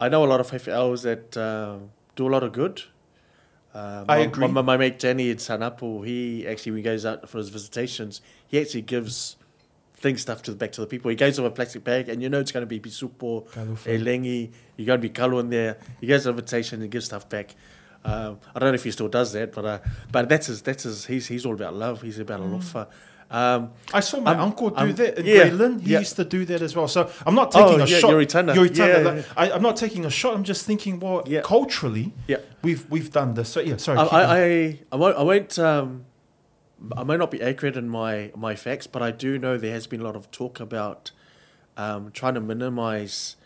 [0.00, 2.82] I know a lot of Faife'aus that um do a lot of good.
[3.74, 4.48] Uh, I my, agree.
[4.48, 8.20] My, my mate Jenny in Sa'anapu, he actually, when he goes out for his visitations,
[8.48, 9.36] he actually gives
[9.94, 11.08] things stuff to the back to the people.
[11.10, 13.46] He goes with a plastic bag, and you know it's going to be pisupo,
[13.84, 14.50] elengi.
[14.76, 15.78] You're going to be kalu in there.
[16.00, 17.54] He goes an invitation and gives stuff back.
[18.04, 19.78] Um, I don't know if he still does that, but uh,
[20.10, 20.62] but that's his.
[20.62, 21.06] That's his.
[21.06, 22.00] He's he's all about love.
[22.02, 22.58] He's about Mm.
[22.58, 22.88] alofa.
[23.30, 25.82] Um, I saw my uncle do that in yeah, Greyland.
[25.82, 26.00] He yeah.
[26.00, 26.88] used to do that as well.
[26.88, 28.10] So I'm not Oh, taking a yeah, shot.
[28.10, 28.54] Yoritana.
[28.54, 29.24] Yoritana, Yeah, like.
[29.36, 30.34] I, I'm not taking a shot.
[30.34, 31.42] I'm just thinking, well, Yeah.
[31.42, 32.38] culturally, yeah.
[32.62, 33.50] we've we've done this.
[33.50, 33.98] So yeah, sorry.
[33.98, 34.04] I.
[34.04, 36.06] I, I, I won't, I won't um,
[36.96, 39.86] I may not be accurate in my, my facts, but I do know there has
[39.86, 41.10] been a lot of talk about
[41.76, 43.36] um, trying to minimize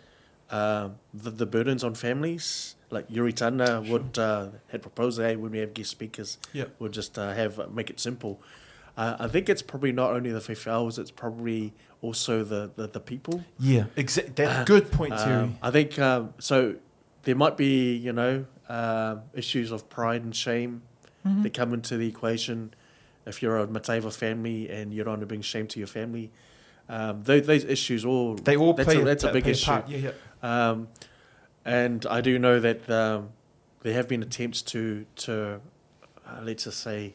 [0.51, 2.77] um, the, the burdens on families.
[2.91, 6.67] Like yuri Yuritana would uh, had proposed that when we have guest speakers, Yeah.
[6.79, 8.41] would just uh, have make it simple.
[8.97, 13.01] Uh, I think it's probably not only the Faife'aus, it's probably also the, the, the
[13.01, 13.43] people.
[13.59, 14.35] yeah, exactly.
[14.37, 15.45] That's good point, Terry.
[15.45, 16.77] Um, I think um, so.
[17.23, 20.83] There might be, you know, um issues of pride and shame
[21.27, 21.43] Mm-hmm.
[21.43, 22.75] that come into the equation.
[23.25, 26.31] If you're a Mateva family and you don't want to bring shame to your family,
[26.87, 29.71] um, those, those issues all they all that's play a, that's a big issue.
[29.89, 30.69] Yeah, yeah.
[30.71, 30.89] Um,
[31.65, 33.31] and I do know that um,
[33.81, 35.63] there have been attempts to to
[36.27, 37.15] uh, let's just say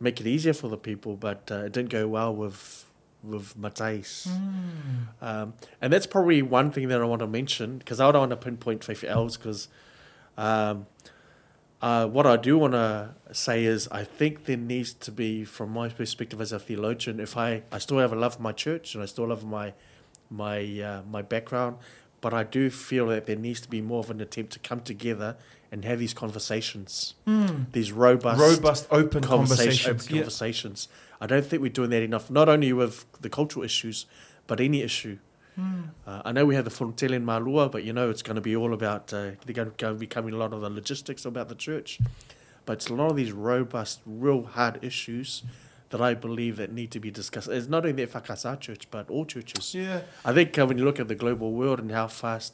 [0.00, 2.84] make it easier for the people, but uh, it didn't go well with
[3.22, 4.26] with Matais.
[5.20, 8.30] Um, and that's probably one thing that I want to mention because I don't want
[8.30, 9.68] to pinpoint Faife'aus because
[10.38, 10.86] um,
[11.82, 15.70] uh, what I do want to say is I think there needs to be, from
[15.70, 18.94] my perspective as a theologian, if I, I still have a love for my church
[18.94, 19.74] and I still love my
[20.28, 21.76] my uh, my background,
[22.20, 24.80] but I do feel that there needs to be more of an attempt to come
[24.80, 25.36] together
[25.72, 27.14] and have these conversations,
[27.72, 29.86] these robust, Robust, open conversation, conversations.
[30.04, 30.20] open Yeah.
[30.22, 30.88] conversations.
[31.20, 32.30] I don't think we're doing that enough.
[32.30, 34.06] Not only with the cultural issues,
[34.46, 35.18] but any issue.
[35.58, 38.42] Uh, I know we have the Fonotele in Malua, but you know it's going to
[38.42, 39.10] be all about.
[39.12, 41.98] Uh, they're going to go becoming a lot of the logistics about the church,
[42.66, 45.42] but it's a lot of these robust, real hard issues
[45.88, 47.48] that I believe that need to be discussed.
[47.48, 49.74] It's not only the Whakasa church, but all churches.
[49.74, 50.00] Yeah.
[50.26, 52.52] I think uh, when you look at the global world and how fast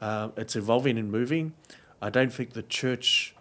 [0.00, 1.54] um, it's evolving and moving,
[2.00, 3.34] I don't think the church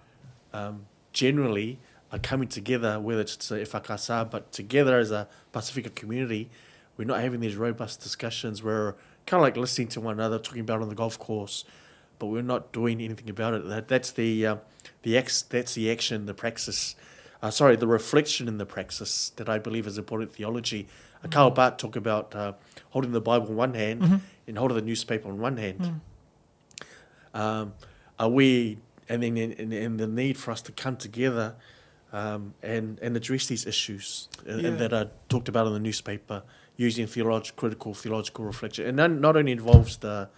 [0.54, 1.80] um, generally
[2.12, 6.50] are coming together, whether it's the Whakasa, but together as a Pasifika community,
[6.96, 8.64] we're not having these robust discussions.
[8.64, 8.94] We're
[9.26, 11.66] kind of like listening to one another, talking about it on the golf course,
[12.18, 13.68] but we're not doing anything about it.
[13.68, 14.56] That, that's the uh,
[15.04, 16.96] the ex, that's the action, the praxis.
[17.44, 20.88] Uh, sorry, the reflection in the praxis that I believe is important theology.
[21.24, 22.54] Uh, Karl Barth talked about uh,
[22.90, 24.16] holding the Bible in one hand Mm-hmm.
[24.48, 26.02] and holding the newspaper in one hand.
[27.36, 27.40] Mm.
[27.40, 27.74] Um,
[28.20, 28.78] are we,
[29.10, 31.56] and then in, in, in the need for us to come together
[32.14, 34.70] um, and, and address these issues uh, Yeah.
[34.72, 36.44] that are talked about in the newspaper
[36.78, 38.86] using theolog- critical theological reflection.
[38.88, 40.30] And that not only involves the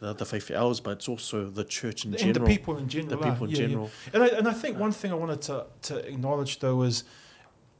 [0.00, 2.44] the, the faith hours, but it's also the church in and general.
[2.48, 3.20] the people in general.
[3.20, 3.66] The people in yeah, yeah.
[3.68, 3.90] general.
[4.12, 7.04] And I, and I think one thing I wanted to, to acknowledge though is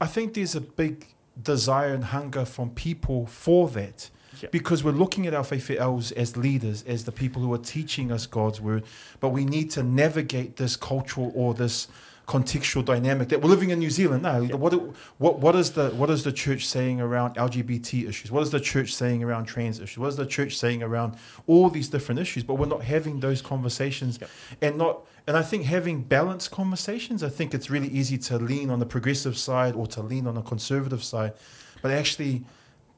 [0.00, 1.08] I think there's a big
[1.42, 4.08] desire and hunger from people for that.
[4.40, 4.48] Yeah.
[4.50, 8.10] Because we're looking at our faith elves as leaders, as the people who are teaching
[8.10, 8.84] us God's word,
[9.20, 11.88] but we need to navigate this cultural or this
[12.26, 14.38] contextual dynamic that we're living in New Zealand now.
[14.38, 14.54] Yeah.
[14.54, 14.72] What,
[15.18, 18.30] what, what is the what is the church saying around LGBT issues?
[18.30, 19.98] What is the church saying around trans issues?
[19.98, 21.16] What is the church saying around
[21.46, 22.44] all these different issues?
[22.44, 24.18] But we're not having those conversations
[24.60, 28.70] and not and I think having balanced conversations, I think it's really easy to lean
[28.70, 31.32] on the progressive side or to lean on the conservative side,
[31.80, 32.44] but actually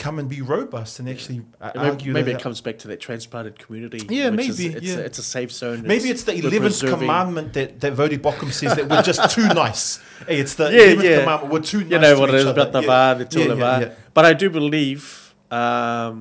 [0.04, 2.88] come and be robust and actually uh, And maybe argue maybe it comes back to
[2.88, 4.00] that transplanted community.
[4.16, 4.96] Yeah, which is- maybe, it's, yeah.
[4.96, 5.82] A, it's a safe zone.
[5.92, 9.84] Maybe it's the eleventh commandment that that Voddie Baucham says that we're just too nice.
[10.28, 11.20] Hey, it's the eleventh yeah.
[11.20, 11.52] commandment.
[11.52, 11.90] We're too nice.
[11.92, 12.60] You know to what it is other.
[12.60, 13.14] about the Yeah.
[13.14, 13.72] va, the Yeah, yeah, va.
[13.82, 13.94] yeah.
[14.16, 16.14] But I do believe, um,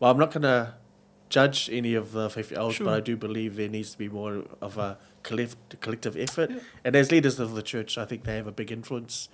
[0.00, 0.74] well, I'm not going to
[1.28, 2.84] judge any of the faith Sure.
[2.86, 6.50] but I do believe there needs to be more of a collect, collective effort.
[6.50, 6.58] Yeah.
[6.84, 9.28] And as leaders of the church, I think they have a big influence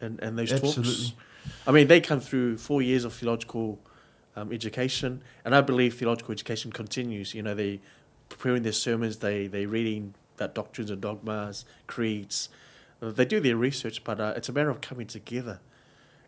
[0.00, 1.12] in, in those talks.
[1.66, 3.78] I mean, they come through four years of theological
[4.36, 7.34] um, education, and I believe theological education continues.
[7.34, 7.80] You know, they
[8.28, 12.48] preparing their sermons, they they reading about doctrines and dogmas, creeds.
[13.00, 15.60] Uh, they do their research, but uh, it's a matter of coming together.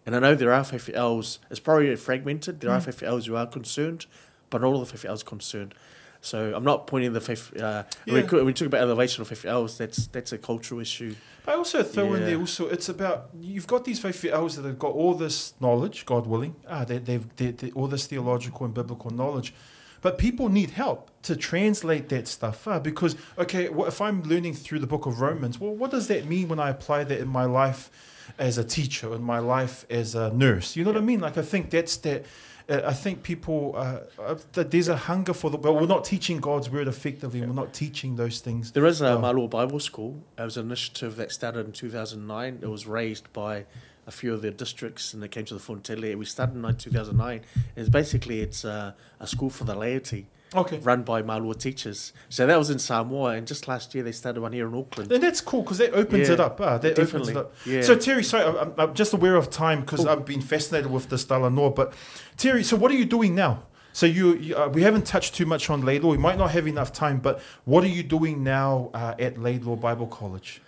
[0.07, 2.61] And I know there are FFLs, it's probably fragmented.
[2.61, 2.89] There are Mm.
[2.89, 4.07] FFLs who are concerned,
[4.49, 5.75] but not all the FFLs concerned.
[6.21, 7.57] So I'm not pointing the FF.
[7.57, 8.31] Uh, when, Yeah.
[8.31, 11.15] we, when we talk about elevation of FFLs, that's that's a cultural issue.
[11.47, 14.93] I also throw in there also it's about you've got these elves that have got
[14.93, 19.11] all this knowledge, God willing, ah, they, they've they, they, all this theological and biblical
[19.11, 19.55] knowledge,
[20.03, 22.69] but people need help to translate that stuff.
[22.69, 25.59] Ah, because okay, what if I'm learning through the Book of Romans?
[25.59, 27.91] Well, what does that mean when I apply that in my life
[28.39, 30.77] as a teacher, in my life as a nurse?
[30.77, 31.21] You know what I mean?
[31.21, 32.27] Like I think that's that.
[32.71, 35.57] I think people uh, uh, that there's a hunger for the.
[35.57, 37.41] Well, we're not teaching God's word effectively.
[37.41, 38.73] We're not teaching those things.
[38.73, 39.19] There is a Oh.
[39.19, 40.23] Malua Bible School.
[40.37, 42.59] It was an initiative that started in 2009.
[42.61, 43.65] It was raised by
[44.07, 46.15] a few of the districts, and it came to the Fonotele.
[46.17, 47.41] We started in 2009.
[47.75, 50.79] It's basically it's a, a school for the laity, Okay.
[50.79, 52.13] run by Malua teachers.
[52.29, 55.13] So that was in Samoa, and just last year they started one here in Auckland.
[55.13, 56.61] And that's cool because that opens Yeah, it up.
[56.61, 57.55] Ah, that opens Definitely, it up.
[57.67, 57.83] yeah.
[57.83, 60.07] So Terry, sorry, I'm, I'm just aware of time because.
[60.09, 61.73] I've been fascinated with the Stella Nor.
[61.73, 61.93] But
[62.39, 63.65] Terry, so what are you doing now?
[63.93, 66.11] So you, you uh, we haven't touched too much on Laidlaw.
[66.13, 69.77] We might not have enough time, but what are you doing now uh, at Laidlaw
[69.77, 70.63] Bible College?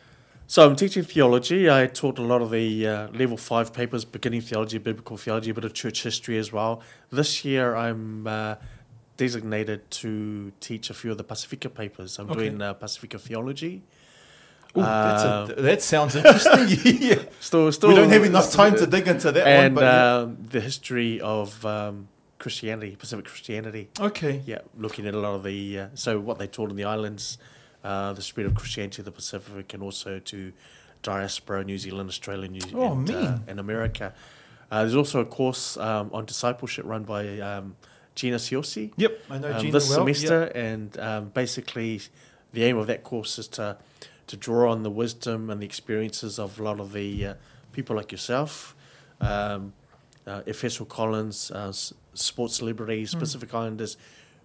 [0.47, 1.71] So I'm teaching theology.
[1.71, 5.55] I taught a lot of the uh, level five papers, beginning theology, biblical theology, a
[5.55, 6.83] bit of church history as well.
[7.11, 8.57] This year I'm uh,
[9.25, 10.11] designated to
[10.67, 12.19] teach a few of the Pasifika papers.
[12.19, 12.41] I'm Okay.
[12.49, 13.75] doing uh, Pasifika theology.
[14.77, 16.67] Ooh, that's Um, a, that sounds interesting.
[17.09, 17.23] yeah.
[17.49, 19.85] Still, still, We don't have enough time to dig into that and one.
[19.85, 20.17] But yeah.
[20.17, 22.09] um, the history of um,
[22.39, 23.85] Christianity, Pacific Christianity.
[24.09, 26.89] okay, Yeah, looking at a lot of the uh, so what they taught in the
[26.97, 27.25] islands,
[27.89, 30.39] uh, the spread of Christianity to the Pacific, and also to
[31.03, 34.07] diaspora, New Zealand, Australia, New Oh, and, uh, and America.
[34.71, 37.67] Uh, there's also a course um, on discipleship run by um,
[38.21, 39.99] Gina Siosi yep, I know um, Gina this well.
[40.01, 42.01] semester, and um, basically
[42.53, 43.67] the aim of that course is to
[44.31, 47.35] to draw on the wisdom and the experiences of a lot of the uh,
[47.73, 48.77] people like yourself,
[49.21, 49.73] um,
[50.27, 51.73] uh, Efeso Collins, uh,
[52.15, 53.19] sports celebrities, Mm.
[53.21, 53.97] Pacific Islanders,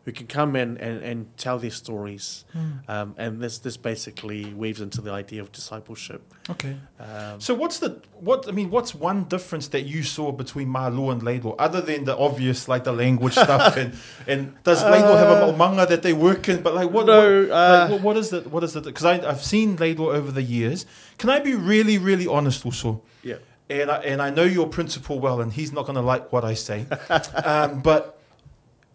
[0.06, 2.46] who can come in and, and tell their stories.
[2.56, 6.22] Mm, Um, and this this basically weaves into the idea of discipleship.
[6.50, 6.76] okay.
[7.00, 7.90] Um, So what's the
[8.20, 8.70] what I mean?
[8.70, 12.84] What's one difference that you saw between Malua and Laidlaw, other than the obvious like
[12.84, 13.94] the language stuff and
[14.28, 16.62] and does Laidlaw have a manga that they work in?
[16.62, 17.06] But like what?
[17.08, 18.82] No, what, uh, like, what, what is the what is the?
[18.82, 20.86] Because I've seen Laidlaw over the years.
[21.18, 23.02] Can I be really really honest also?
[23.24, 23.38] yeah.
[23.68, 26.46] And I, and I know your principal well, and he's not going to like what
[26.46, 26.86] I say.
[27.44, 28.15] um, but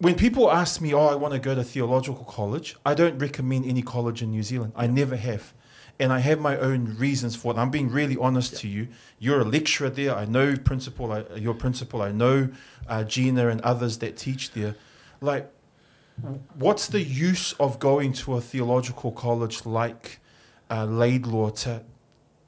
[0.01, 3.65] when people ask me, "Oh, I want to go to theological college," I don't recommend
[3.65, 4.73] any college in New Zealand.
[4.75, 5.53] I never have.
[6.01, 7.57] and I have my own reasons for it.
[7.59, 8.87] I'm being really honest to you.
[9.19, 10.15] You're a lecturer there.
[10.15, 12.01] I know principal, I, your principal.
[12.01, 12.49] I know
[12.87, 14.75] uh, Gina and others that teach there.
[15.19, 15.51] Like,
[16.55, 20.19] what's the use of going to a theological college like
[20.71, 21.83] uh, Laidlaw to,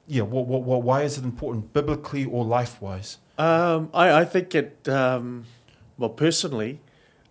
[0.08, 3.18] yeah, what, what, what, why is it important, biblically or life wise?
[3.38, 5.44] Um, I, I think it, um,
[5.96, 6.80] well, personally,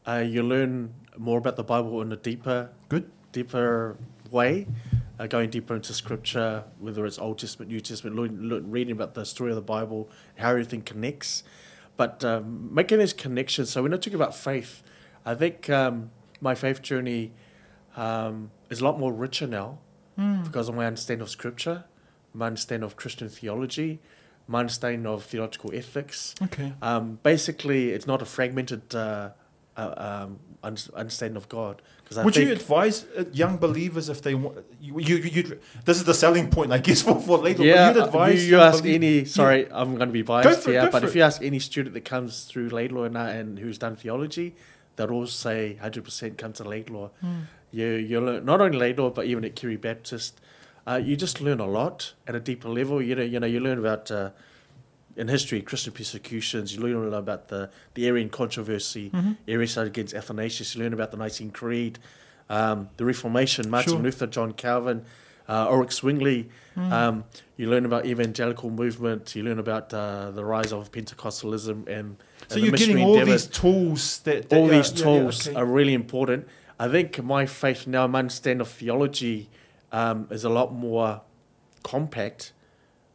[0.08, 3.10] uh, you learn more about the Bible in a deeper, Good.
[3.32, 3.98] deeper
[4.32, 4.68] way,
[5.20, 9.14] uh, going deeper into Scripture, whether it's Old Testament, New Testament, learn, learn, reading about
[9.14, 11.44] the story of the Bible, how everything connects,
[11.98, 13.70] but um, making those connections.
[13.70, 14.84] So when I talk about faith,
[15.26, 17.32] I think um, my faith journey
[17.96, 19.80] um, is a lot more richer now
[20.44, 21.86] because of my understanding of Scripture,
[22.34, 24.00] my understanding of Christian theology,
[24.48, 26.36] my understanding of theological ethics.
[26.42, 26.74] Okay.
[26.82, 29.30] Um, basically, it's not a fragmented uh,
[29.78, 29.94] uh,
[30.24, 31.82] um, understanding of God.
[32.04, 34.58] Because I Would think you advise uh, young believers if they want?
[34.80, 37.66] You, you, you, this is the selling point, I guess, for for Laidlaw.
[37.66, 39.26] yeah, but you'd uh, advise you, you ask belie- any.
[39.26, 41.16] Sorry, I'm going to be biased for here, go but if it.
[41.16, 44.56] you ask any student that comes through Laidlaw and, uh, and who's done theology,
[44.96, 47.10] they'll all say 100% come to Laidlaw.
[47.22, 47.40] Hmm.
[47.72, 50.40] You you learn not only Laidlaw but even at Carey Baptist.
[50.86, 53.02] Uh, you just learn a lot at a deeper level.
[53.02, 54.32] You know, you know, you learn about uh,
[55.16, 56.76] in history Christian persecutions.
[56.76, 59.32] You learn about the the Arian controversy, Mm-hmm.
[59.48, 60.76] Arius against Athanasius.
[60.76, 62.00] You learn about the Nicene Creed,
[62.50, 64.02] um, the Reformation, Martin Sure.
[64.02, 65.06] Luther, John Calvin,
[65.48, 66.50] uh, Ulrich Zwingli.
[66.76, 66.92] Mm.
[66.92, 67.24] Um,
[67.58, 69.36] you learn about evangelical movement.
[69.36, 73.14] You learn about uh, the rise of Pentecostalism and, So and the you're getting all
[73.14, 75.56] endeavors these tools that, that all yeah, these yeah, yeah, tools okay.
[75.58, 76.48] are really important.
[76.80, 79.50] I think my faith now, my understanding of theology
[79.92, 81.22] um, is a lot more
[81.84, 82.52] compact,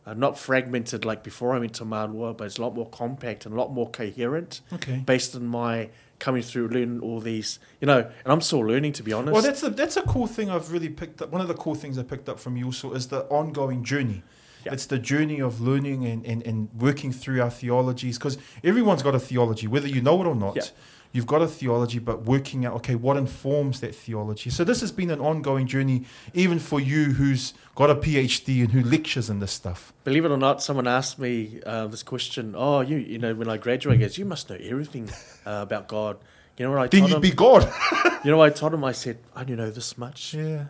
[0.09, 3.45] uh, not fragmented like before I went to Malua, but it's a lot more compact
[3.45, 5.03] and a lot more coherent okay.
[5.05, 9.03] based on my coming through, learning all these, you know, and I'm still learning to
[9.03, 9.35] be honest.
[9.35, 11.31] Well, that's a that's a cool thing I've really picked up.
[11.31, 14.23] One of the cool things I picked up from you also is the ongoing journey.
[14.65, 14.73] Yeah.
[14.73, 19.15] It's the journey of learning and, and, and working through our theologies because everyone's got
[19.15, 20.57] a theology, whether you know it or not.
[20.57, 20.63] Yeah.
[21.11, 24.51] You've got a theology, but working out, okay, what informs that theology?
[24.51, 26.05] So this has been an ongoing journey,
[26.35, 29.93] even for you who's got a PhD and who lectures in this stuff.
[30.05, 32.55] Believe it or not, someone asked me uh, this question.
[32.57, 35.09] Oh, you, you know, when I graduate, goes, you must know everything
[35.47, 36.19] uh, about God.
[36.59, 37.23] You know what I Then told you'd him?
[37.23, 37.63] be God.
[38.25, 38.85] you know what I told him?
[38.85, 40.35] I said, I only know this much.
[40.35, 40.67] yeah.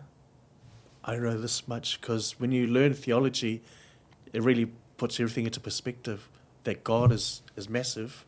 [1.04, 3.62] I don't know this much because when you learn theology,
[4.32, 4.66] it really
[4.98, 6.28] puts everything into perspective
[6.64, 8.26] that God is, is massive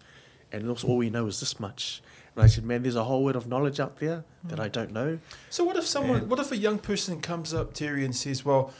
[0.53, 2.03] and also all we know is this much.
[2.35, 4.63] And I said, man, there's a whole world of knowledge out there that hmm.
[4.63, 5.19] I don't know.
[5.49, 8.73] So what if someone, what if a young person comes up, Terry, and says, "Well,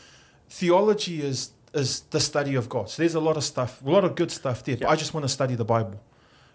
[0.49, 2.91] theology is is the study of God.
[2.91, 4.77] So there's a lot of stuff, a lot of good stuff there.
[4.77, 6.01] But I just want to study the Bible."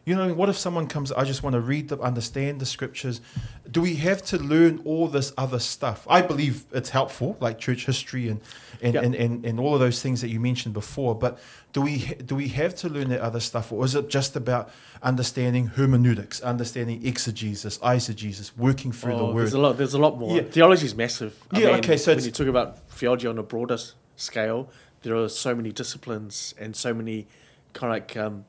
[0.06, 1.12] You know, what if someone comes?
[1.12, 3.22] I just want to read the, understand the scriptures.
[3.70, 6.06] Do we have to learn all this other stuff?
[6.08, 8.39] I believe it's helpful, like church history and
[8.84, 9.01] and, Yeah.
[9.01, 11.16] and, and, and all of those things that you mentioned before.
[11.16, 11.39] But
[11.74, 14.70] do we do we have to learn that other stuff, or is it just about
[15.01, 19.41] understanding hermeneutics, understanding exegesis, eisegesis, working through Oh, the word?
[19.41, 19.78] There's a lot.
[19.78, 20.36] There's a lot more.
[20.36, 20.43] Yeah.
[20.43, 21.36] Theology is massive.
[21.51, 23.78] I Yeah, mean, okay, so when you talk about theology on a broader
[24.18, 24.70] scale,
[25.01, 27.26] there are so many disciplines and so many
[27.74, 28.45] kind of like um,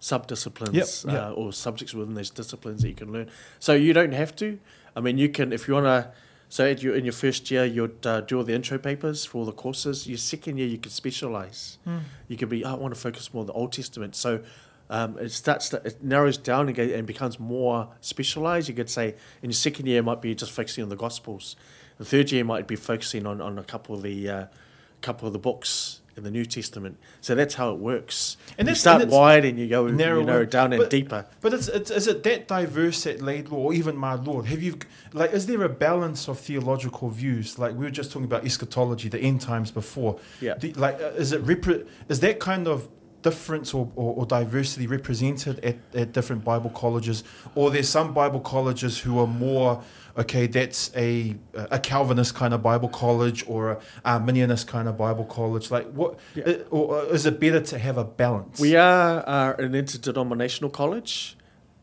[0.00, 1.22] sub-disciplines Yep, yep.
[1.22, 3.30] Uh, or subjects within those disciplines that you can learn.
[3.58, 4.58] So you don't have to.
[4.94, 6.12] I mean, you can if you want to.
[6.48, 9.38] So at your, in your first year, you'd uh, do all the intro papers for
[9.38, 10.06] all the courses.
[10.06, 11.78] Your second year, you could specialize.
[12.28, 14.14] You could be, oh, I want to focus more on the Old Testament.
[14.14, 14.42] So
[14.88, 18.68] um, it starts, to, it narrows down and, and becomes more specialized.
[18.68, 21.56] You could say in your second year, it might be just focusing on the Gospels.
[21.98, 24.46] The third year might be focusing on, on a couple of the uh,
[25.00, 26.96] couple of the books in the New Testament.
[27.20, 28.36] So that's how it works.
[28.58, 30.20] And And you start and wide and you go narrower.
[30.20, 31.26] you narrow down and But- deeper.
[31.42, 34.46] But it's, it's is it that diverse at Laidlaw or even my Lord?
[34.46, 34.78] Have you
[35.12, 37.58] like is there a balance of theological views?
[37.58, 40.18] Like we were just talking about eschatology, the end times before.
[40.40, 40.54] Yeah.
[40.54, 42.88] The- like uh, is it repre- is that kind of
[43.28, 47.18] difference or, or, or diversity represented at, at different Bible colleges,
[47.58, 49.70] or there's some Bible colleges who are more
[50.24, 51.10] okay, that's a
[51.76, 53.76] a Calvinist kind of Bible college or a
[54.14, 55.66] Arminianist kind of Bible college.
[55.76, 56.44] Like what, Yeah.
[56.50, 58.56] uh, or uh, is it better to have a balance?
[58.68, 61.36] We are, are an interdenominational college,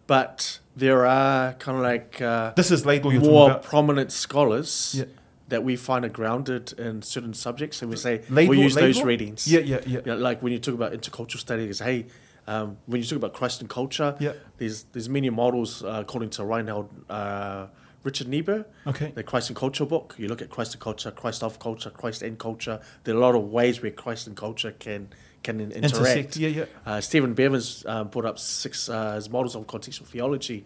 [0.08, 5.06] but there are kind of like uh, This is talking more prominent scholars Yeah.
[5.50, 9.04] That we find are grounded in certain subjects, and we say Laidlaw- we use those
[9.04, 9.46] readings.
[9.48, 10.00] Yeah, yeah, yeah.
[10.06, 12.06] Yeah, like when you talk about intercultural studies, hey,
[12.48, 14.34] um, when you talk about Christ and culture, Yeah.
[14.58, 17.68] there's there's many models uh, according to Reinhold uh,
[18.04, 19.12] Richard Niebuhr, Okay.
[19.16, 20.16] the Christ and Culture book.
[20.18, 22.80] You look at Christ and culture, Christ of culture, Christ and culture.
[23.04, 25.10] There are a lot of ways where Christ and culture can
[25.44, 25.84] can interact.
[25.94, 26.38] Intersect.
[26.38, 26.66] Yeah, yeah.
[26.86, 30.64] Uh, Stephen Bevans uh, brought up six uh, his models of contextual theology,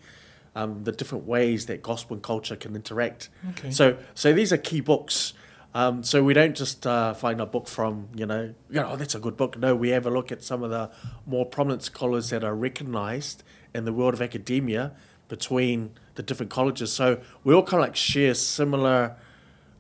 [0.58, 3.30] um, the different ways that gospel and culture can interact.
[3.52, 3.70] Okay.
[3.72, 5.34] So, so these are key books.
[5.74, 8.96] Um, so we don't just uh, find a book from, you know, you know, oh,
[8.96, 9.60] that's a good book.
[9.60, 10.90] No, we have a look at some of the
[11.28, 13.44] more prominent scholars that are recognized
[13.76, 14.94] in the world of academia
[15.28, 16.92] between the different colleges.
[16.92, 19.16] So we all kind of like share similar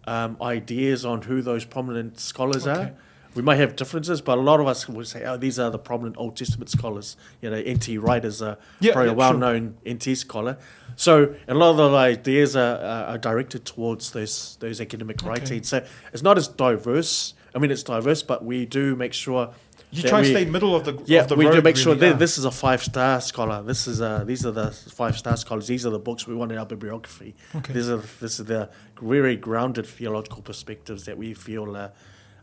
[0.05, 2.81] um, ideas on who those prominent scholars Okay.
[2.81, 2.93] are.
[3.37, 5.77] We might have differences, but a lot of us would say, oh, these are the
[5.77, 7.15] prominent Old Testament scholars.
[7.41, 7.97] You know, N.T.
[7.99, 10.57] Wright is a Yeah, probably yeah, a well-known NT scholar.
[10.95, 15.29] So a lot of the ideas are, are, are directed towards those those academic Okay.
[15.29, 15.69] writings.
[15.69, 17.35] So it's not as diverse.
[17.53, 19.51] I mean, it's diverse, but we do make sure.
[19.91, 22.07] You try to stay middle of the yeah, of the we do make sure really,
[22.07, 22.13] yeah.
[22.13, 23.61] this is a five star scholar.
[23.63, 25.67] This is uh these are the five star scholars.
[25.67, 27.35] These are the books we want in our bibliography.
[27.55, 27.73] Okay.
[27.73, 28.69] These are this is the
[29.01, 31.89] very grounded theological perspectives that we feel, uh,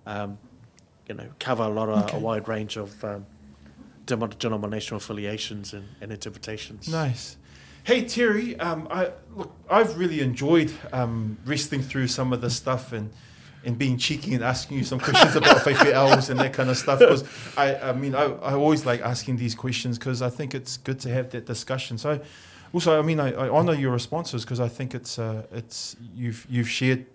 [0.06, 0.38] um,
[1.08, 2.16] you know, cover a lot of Okay.
[2.16, 3.26] a wide range of um,
[4.06, 6.88] denominational affiliations and, and interpretations.
[6.88, 7.36] Nice.
[7.84, 12.92] Hey Terry, um, I look, I've really enjoyed um, wrestling through some of the stuff
[12.92, 13.10] and
[13.66, 16.76] and being cheeky and asking you some questions about Faith Elves and that kind of
[16.76, 16.98] stuff.
[16.98, 17.24] Because
[17.56, 21.00] I, I mean, I, I always like asking these questions because I think it's good
[21.00, 21.96] to have that discussion.
[21.96, 22.20] So,
[22.74, 26.46] also, I mean, I, I honor your responses because I think it's uh, it's you've
[26.48, 27.06] you've shared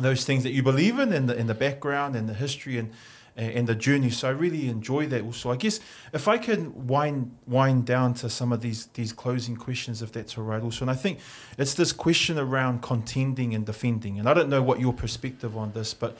[0.00, 2.90] those things that you believe in and the in the background and the history and
[3.36, 4.10] and the journey.
[4.10, 5.22] So I really enjoy that.
[5.22, 5.80] Also, I guess
[6.12, 10.38] if I can wind wind down to some of these these closing questions, if that's
[10.38, 10.62] all right.
[10.62, 11.18] Also, and I think
[11.58, 14.18] it's this question around contending and defending.
[14.18, 16.16] And I don't know what your perspective on this, but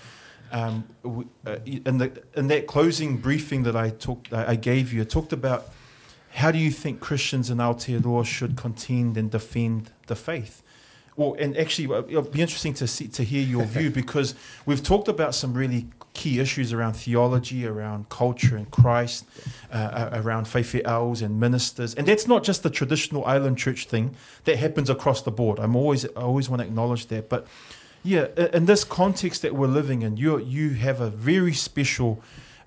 [0.52, 0.86] um,
[1.46, 5.32] uh, in the in that closing briefing that I talked I gave you, I talked
[5.32, 5.68] about
[6.34, 10.62] how do you think Christians in Aotearoa should contend and defend the faith?
[11.16, 14.34] Well, and actually, uh, it'll be interesting to see to hear your view because
[14.66, 19.26] we've talked about some really key issues around theology, around culture and Christ,
[19.70, 20.48] uh, uh, around
[20.86, 25.20] owls and ministers, and that's not just the traditional island church thing that happens across
[25.20, 25.58] the board.
[25.58, 27.46] I'm always I always want to acknowledge that, but
[28.02, 32.22] yeah, in this context that we're living in, you you have a very special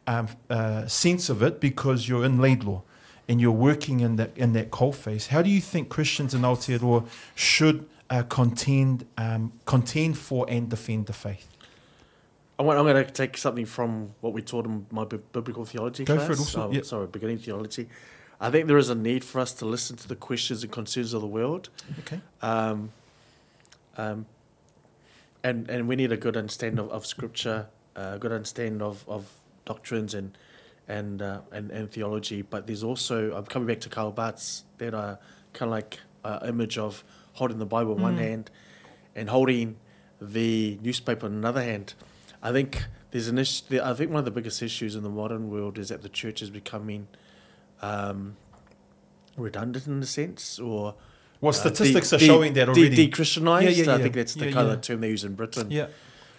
[0.06, 2.82] um, uh, sense of it because you're in Laidlaw
[3.28, 5.28] and you're working in that in that coalface.
[5.28, 11.08] How do you think Christians in Aotearoa should uh, contend um, contend for and defend
[11.08, 11.47] the faith?
[12.60, 15.64] I want, I'm going to take something from what we taught in my bi- biblical
[15.66, 16.38] theology Go class.
[16.38, 16.84] also, Um, yep.
[16.86, 17.88] Sorry, beginning theology.
[18.41, 21.14] I think there is a need for us to listen to the questions and concerns
[21.14, 21.70] of the world.
[21.99, 22.20] Okay.
[22.41, 22.91] Um,
[23.97, 24.26] um,
[25.43, 29.30] and, and we need a good understanding of, of scripture, a good understanding of, of
[29.66, 30.38] doctrines and,
[30.88, 32.41] and, uh, and, and theology.
[32.41, 35.16] But there's also, I'm coming back to Karl Barth's, that uh,
[35.53, 37.03] kind of like uh, image of
[37.34, 38.20] holding the Bible in one Mm.
[38.20, 38.51] hand
[39.16, 39.78] and holding
[40.22, 41.93] the newspaper in another hand.
[42.42, 43.80] I think there's an issue.
[43.84, 46.42] I think one of the biggest issues in the modern world is that the church
[46.42, 47.08] is becoming
[47.82, 48.38] um,
[49.38, 50.96] redundant in a sense, or
[51.42, 52.90] Well, uh, statistics de- are de- showing that already.
[52.96, 53.78] De-Christianized.
[53.78, 54.04] Yeah, yeah, I yeah.
[54.04, 54.74] think that's the Yeah, kind yeah.
[54.74, 55.72] of term they use in Britain.
[55.72, 55.88] yeah.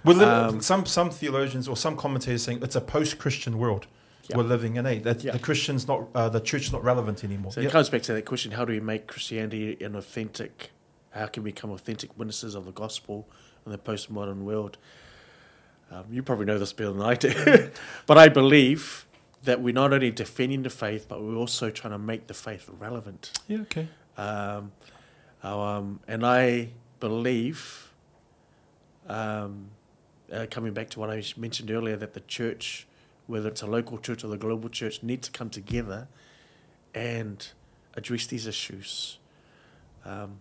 [0.04, 3.86] We're Um, some some theologians or some commentators saying it's a post-Christian world
[4.28, 4.38] Yeah.
[4.38, 4.86] we're living in.
[4.86, 5.00] Eh?
[5.00, 5.32] That Yeah.
[5.32, 7.52] the Christians not uh, the church is not relevant anymore.
[7.52, 7.68] So Yeah.
[7.68, 10.70] it comes back to that question: How do we make Christianity an authentic?
[11.10, 13.28] How can we become authentic witnesses of the gospel
[13.66, 14.78] in the postmodern world?
[15.90, 17.70] Um, you probably know this better than I do,
[18.06, 19.06] but I believe
[19.42, 22.68] that we're not only defending the faith, but we're also trying to make the faith
[22.78, 23.32] relevant.
[23.48, 23.58] Yeah.
[23.62, 23.88] Okay.
[24.16, 24.72] Um,
[25.42, 26.68] um, and I
[27.00, 27.92] believe,
[29.08, 29.68] um,
[30.32, 32.86] uh, coming back to what I mentioned earlier, that the church,
[33.26, 36.06] whether it's a local church or the global church, need to come together
[36.94, 37.48] and
[37.94, 39.18] address these issues.
[40.04, 40.40] Um,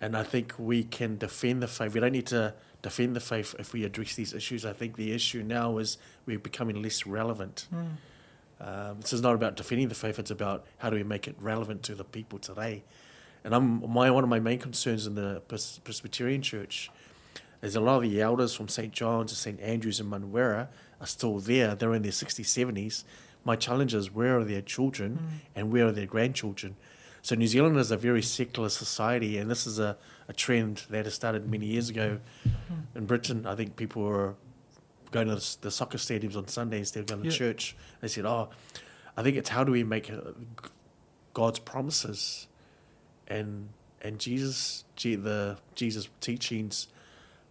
[0.00, 1.92] and I think we can defend the faith.
[1.92, 4.64] We don't need to defend the faith if we address these issues.
[4.64, 7.66] I think the issue now is we're becoming less relevant.
[8.60, 11.36] Um, this is not about defending the faith; it's about how do we make it
[11.40, 12.82] relevant to the people today.
[13.44, 16.90] And I'm my one of my main concerns in the Pres- Presbyterian Church
[17.62, 20.68] is a lot of the elders from St John's and St Andrews and Manurewa
[21.00, 21.74] are still there.
[21.74, 23.04] They're in their 60s, 70s.
[23.44, 26.76] My challenge is where are their children and where are their grandchildren?
[27.28, 29.98] So New Zealand is a very secular society, and this is a,
[30.28, 32.20] a trend that has started many years ago
[32.94, 33.46] in Britain.
[33.46, 34.34] I think people were
[35.10, 36.92] going to the, the soccer stadiums on Sundays.
[36.92, 37.36] They were going to Yeah.
[37.36, 37.76] church.
[38.00, 38.48] They said, "Oh,
[39.14, 40.32] I think it's how do we make uh,
[41.34, 42.46] God's promises
[43.26, 43.68] and
[44.00, 46.88] and Jesus, the Jesus teachings,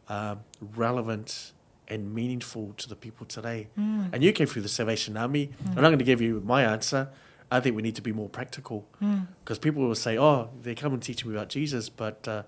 [0.09, 1.51] um, relevant
[1.87, 5.51] and meaningful to the people today." And you came through the Salvation Army.
[5.67, 7.09] I'm not going to give you my answer.
[7.51, 8.85] I think we need to be more practical
[9.43, 12.43] because people will say, "Oh, they come and teach me about Jesus," but uh,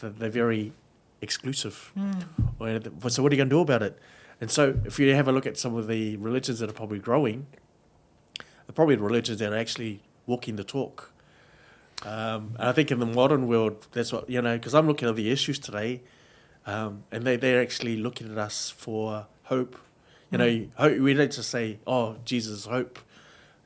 [0.00, 0.72] they're- very
[1.20, 1.92] exclusive.
[2.60, 3.98] Or, So what are you going to do about it?
[4.40, 6.98] And so, if you have a look at some of the religions that are probably
[6.98, 7.46] growing,
[8.36, 11.10] they're probably religions that are actually walking the talk.
[12.04, 14.56] Um, and I think in the modern world, that's what you know.
[14.56, 16.02] Because I'm looking at the issues today.
[16.66, 19.76] um, and they they're actually looking at us for hope.
[20.30, 20.40] You Mm.
[20.40, 22.98] know, hope, we don't just say, "Oh, Jesus hope,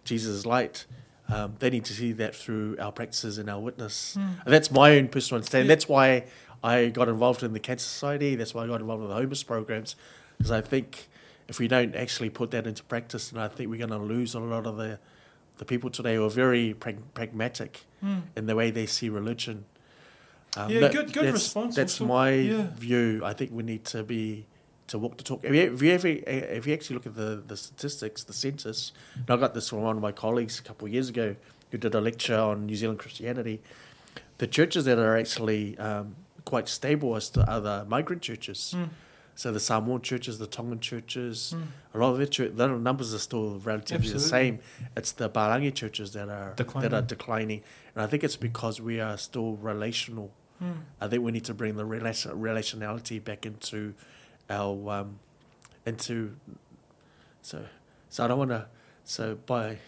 [0.09, 0.87] Jesus is light."
[1.31, 4.17] Um, they need to see that through our practices and our witness.
[4.17, 5.67] And that's my own personal understanding.
[5.67, 5.69] Mm.
[5.69, 5.75] Yeah.
[5.75, 6.25] That's why
[6.65, 8.35] I got involved in the Cancer Society.
[8.35, 9.95] That's why I got involved in the homeless programs,
[10.39, 11.09] because I think
[11.47, 14.35] if we don't actually put that into practice, then I think we're going to lose
[14.35, 14.99] a lot of the
[15.59, 17.85] the people today who are very prag- pragmatic
[18.37, 19.65] in the way they see religion.
[20.57, 20.71] Um.
[20.71, 22.07] Yeah, that- good- good that's, response That's also.
[22.13, 22.67] my Yeah.
[22.77, 23.21] view.
[23.25, 24.47] I think we need to be
[24.89, 25.45] to walk the talk.
[25.45, 28.93] If you, if you, ever, if you actually look at the, the statistics, the census,
[29.15, 31.37] and I got this from one of my colleagues a couple of years ago
[31.71, 33.61] who did a lecture on New Zealand Christianity.
[34.39, 38.75] The churches that are actually um, quite stable as to other migrant churches.
[38.77, 38.89] Mm.
[39.35, 41.67] So the Samoan churches, the Tongan churches, Mm.
[41.95, 44.59] a lot of their church, their numbers are still relatively the same.
[44.97, 46.95] It's the Palangi churches that are that Declining.
[46.95, 47.63] are declining,
[47.95, 50.33] and I think it's because we are still relational.
[50.63, 50.79] Mm.
[51.01, 53.95] I think we need to bring the relation, relationality back into
[54.51, 55.19] our um,
[55.87, 56.37] into
[57.43, 57.65] so
[58.09, 58.67] so I don't want to
[59.05, 59.79] so by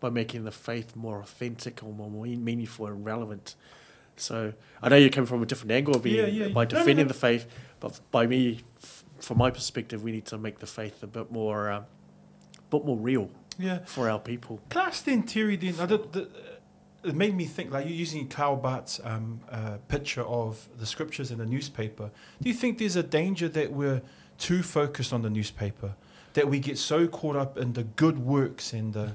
[0.00, 3.54] by making the faith more authentic or more meaningful and relevant.
[4.16, 4.52] So
[4.82, 6.52] I know you come from a different angle of being Yeah, yeah.
[6.52, 7.08] by No, no, defending no.
[7.08, 7.46] the faith,
[7.80, 11.30] but by me, f- from my perspective, we need to make the faith a bit
[11.32, 11.86] more, um,
[12.70, 13.78] bit more real Yeah.
[13.86, 14.60] for our people.
[14.68, 16.28] Can I ask then, Terry, then, I don't, the,
[17.04, 21.30] it made me think, like you're using Karl Barth's um, uh, picture of the scriptures
[21.30, 22.10] in the newspaper.
[22.40, 24.02] Do you think there's a danger that we're
[24.38, 25.94] too focused on the newspaper?
[26.34, 29.14] That we get so caught up in the good works and the,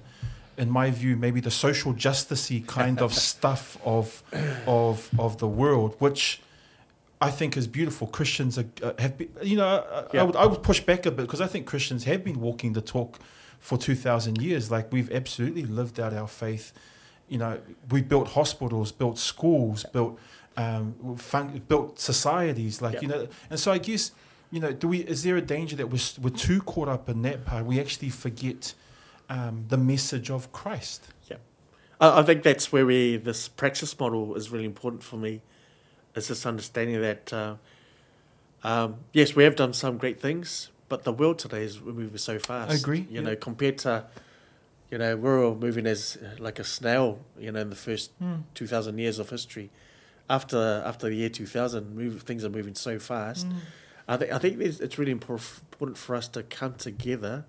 [0.57, 4.21] in my view, maybe the social justicey kind of stuff of,
[4.67, 6.41] of, of the world, which
[7.21, 8.05] I think is beautiful.
[8.07, 10.23] Christians are, uh, have been, you know, I, I, Yeah.
[10.23, 12.81] would, I would push back a bit because I think Christians have been walking the
[12.81, 13.17] talk
[13.59, 14.69] for 2,000 years.
[14.69, 16.73] Like we've absolutely lived out our faith.
[17.29, 17.59] You know,
[17.89, 20.17] we built hospitals, built schools, built
[20.55, 22.81] um, fun- built societies.
[22.81, 23.01] Like Yeah.
[23.01, 24.11] you know, and so I guess
[24.51, 24.99] you know, do we?
[24.99, 27.65] Is there a danger that we're we're too caught up in that part?
[27.65, 28.73] We actually forget
[29.29, 31.07] um, the message of Christ.
[31.99, 35.41] I, I think that's where we this practice model is really important for me.
[36.15, 37.55] Is this understanding that uh,
[38.63, 42.39] um, yes, we have done some great things, but the world today is moving so
[42.39, 42.71] fast.
[42.71, 43.21] I agree, You yeah.
[43.21, 44.05] know, compared to
[44.91, 47.19] you know we're all moving as like a snail.
[47.39, 48.11] You know, in the first
[48.53, 49.69] two thousand years of history.
[50.29, 53.47] After after the year two thousand, move, things are moving so fast.
[54.09, 57.45] I think I think it's, it's really important for us to come together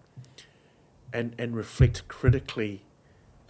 [1.13, 2.85] and and reflect critically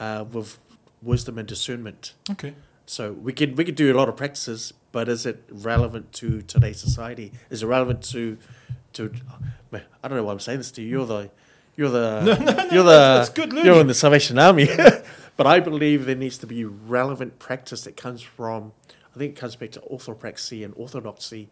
[0.01, 0.59] uh, with
[1.03, 2.15] wisdom and discernment.
[2.31, 2.55] Okay.
[2.87, 6.41] So we could we could do a lot of practices, but is it relevant to
[6.41, 7.33] today's society?
[7.51, 8.39] Is it relevant to
[8.95, 9.13] to?
[9.71, 10.89] I don't know why I'm saying this to you.
[10.89, 11.31] You're the
[11.79, 14.69] you're the No, no, no, you're the good you're in the Salvation Army.
[15.37, 18.73] but I believe there needs to be relevant practice that comes from.
[19.15, 21.49] I think it comes back to orthopraxy and orthodoxy.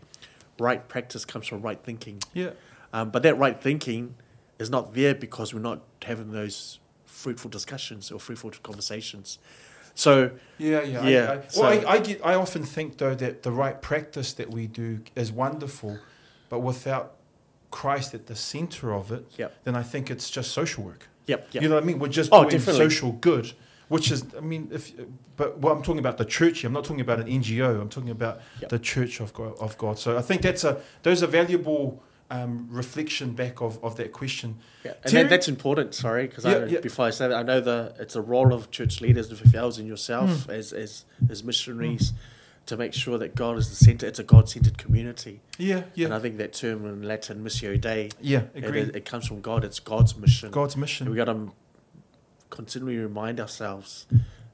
[0.59, 2.19] Right practice comes from right thinking.
[2.35, 2.51] Yeah.
[2.93, 4.17] Um, but that right thinking
[4.59, 9.39] is not there because we're not having those fruitful discussions or fruitful conversations.
[9.95, 12.21] So Yeah, yeah, Yeah, I, well, so- I, I get.
[12.25, 15.99] I often think though that the right practice that we do is wonderful,
[16.49, 17.16] but without
[17.81, 19.51] Christ at the center of it, Yep.
[19.65, 21.03] then I think it's just social work.
[21.27, 21.63] Yep, yep.
[21.63, 21.99] You know what I mean?
[21.99, 22.85] We're just Oh, doing definitely.
[22.91, 23.47] social good,
[23.89, 24.93] which is, I mean, if
[25.37, 26.69] but well, I'm talking about the church here.
[26.69, 27.69] I'm not talking about an NGO.
[27.83, 28.71] I'm talking about Yep.
[28.71, 29.99] the church of God, of God.
[29.99, 30.73] So I think that's a
[31.03, 34.49] those are valuable um, reflection back of, of that question.
[34.85, 35.23] Yeah, and Terry?
[35.25, 35.95] that, that's important.
[35.95, 36.81] Sorry, because Yeah, yeah.
[36.81, 39.79] before I say that, I know the it's a role of church leaders, the yourselves
[39.79, 40.59] and yourself Mm.
[40.59, 42.13] as as as missionaries,
[42.67, 44.07] to make sure that God is the center.
[44.07, 46.07] It's a God-centered community, Yeah, yeah.
[46.07, 48.43] and I think that term in Latin, missio Dei, yeah.
[48.55, 49.65] it, it, it comes from God.
[49.65, 50.51] It's God's mission.
[50.51, 51.15] God's And we mission.
[51.15, 51.53] got to
[52.51, 54.07] continually remind ourselves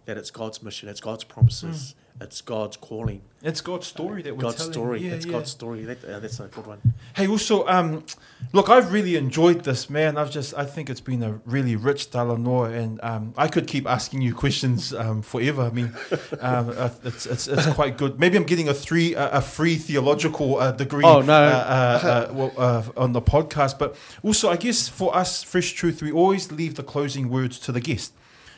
[0.05, 2.02] that it's God's mission, it's God's promises, hmm.
[2.21, 4.73] It's God's calling, It's God's story that we're God's telling.
[4.73, 5.01] story.
[5.03, 5.33] Yeah, it's yeah.
[5.33, 5.85] God's story.
[5.85, 6.81] That, uh, that's a good one.
[7.17, 8.05] Hey, also, um,
[8.53, 10.17] look, I've really enjoyed this, man.
[10.17, 13.89] I've just, I think it's been a really rich Talanoa, and um, I could keep
[13.89, 15.63] asking you questions um, forever.
[15.63, 15.93] I mean,
[16.41, 18.21] um, uh, it's, it's, it's quite good.
[18.21, 21.05] Maybe I'm getting a three, uh, a free theological uh, degree.
[21.05, 21.33] Oh, no.
[21.33, 25.73] Uh, uh, uh, well, uh, on the podcast, but also, I guess for us, Fresh
[25.73, 28.13] Truth, we always leave the closing words to the guest.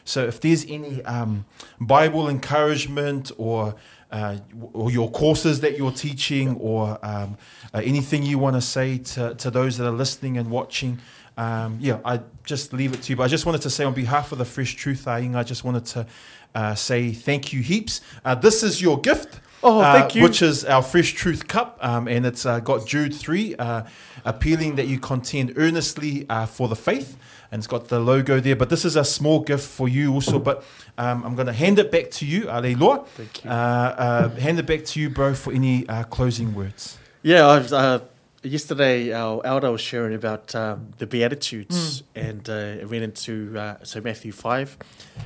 [0.05, 1.45] So if there's any um,
[1.81, 3.75] Bible encouragement or
[4.11, 4.37] uh,
[4.73, 7.37] or your courses that you're teaching or um,
[7.73, 11.01] uh, anything you want to say to, to those that are listening and watching,
[11.37, 13.17] um, yeah, I just leave it to you.
[13.17, 15.85] But I just wanted to say on behalf of the Fresh Truth I just wanted
[15.87, 16.07] to
[16.55, 18.01] uh, say thank you heaps.
[18.25, 19.41] Uh, this is your gift.
[19.63, 20.23] Oh, uh, thank you.
[20.23, 23.83] Which is our Fresh Truth Cup, um, and it's uh, got Jude 3, uh,
[24.25, 27.17] appealing that you contend earnestly uh, for the faith.
[27.51, 28.57] And it's got the logo there.
[28.57, 30.39] But this is a small gift for you also.
[30.39, 30.65] But
[30.99, 33.07] um, I'm going to hand it back to you, Aleilua.
[33.09, 33.51] Thank you.
[33.51, 36.99] Uh, uh, hand it back to you, bro, for any uh, closing words.
[37.23, 38.01] Yeah, uh,
[38.45, 43.77] yesterday our elder was sharing about um, the Beatitudes, and uh, it went into uh,
[43.83, 44.77] so Matthew five,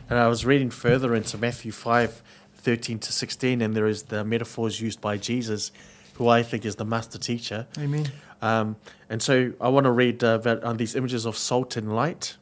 [0.09, 2.23] and I was reading further into Matthew five,
[2.55, 5.73] 13 to sixteen, and there is the metaphors used by Jesus,
[6.15, 7.67] who I think is the master teacher.
[7.79, 8.11] Amen.
[8.41, 8.77] Um,
[9.09, 12.37] and so I want to read uh, about on these images of salt and light.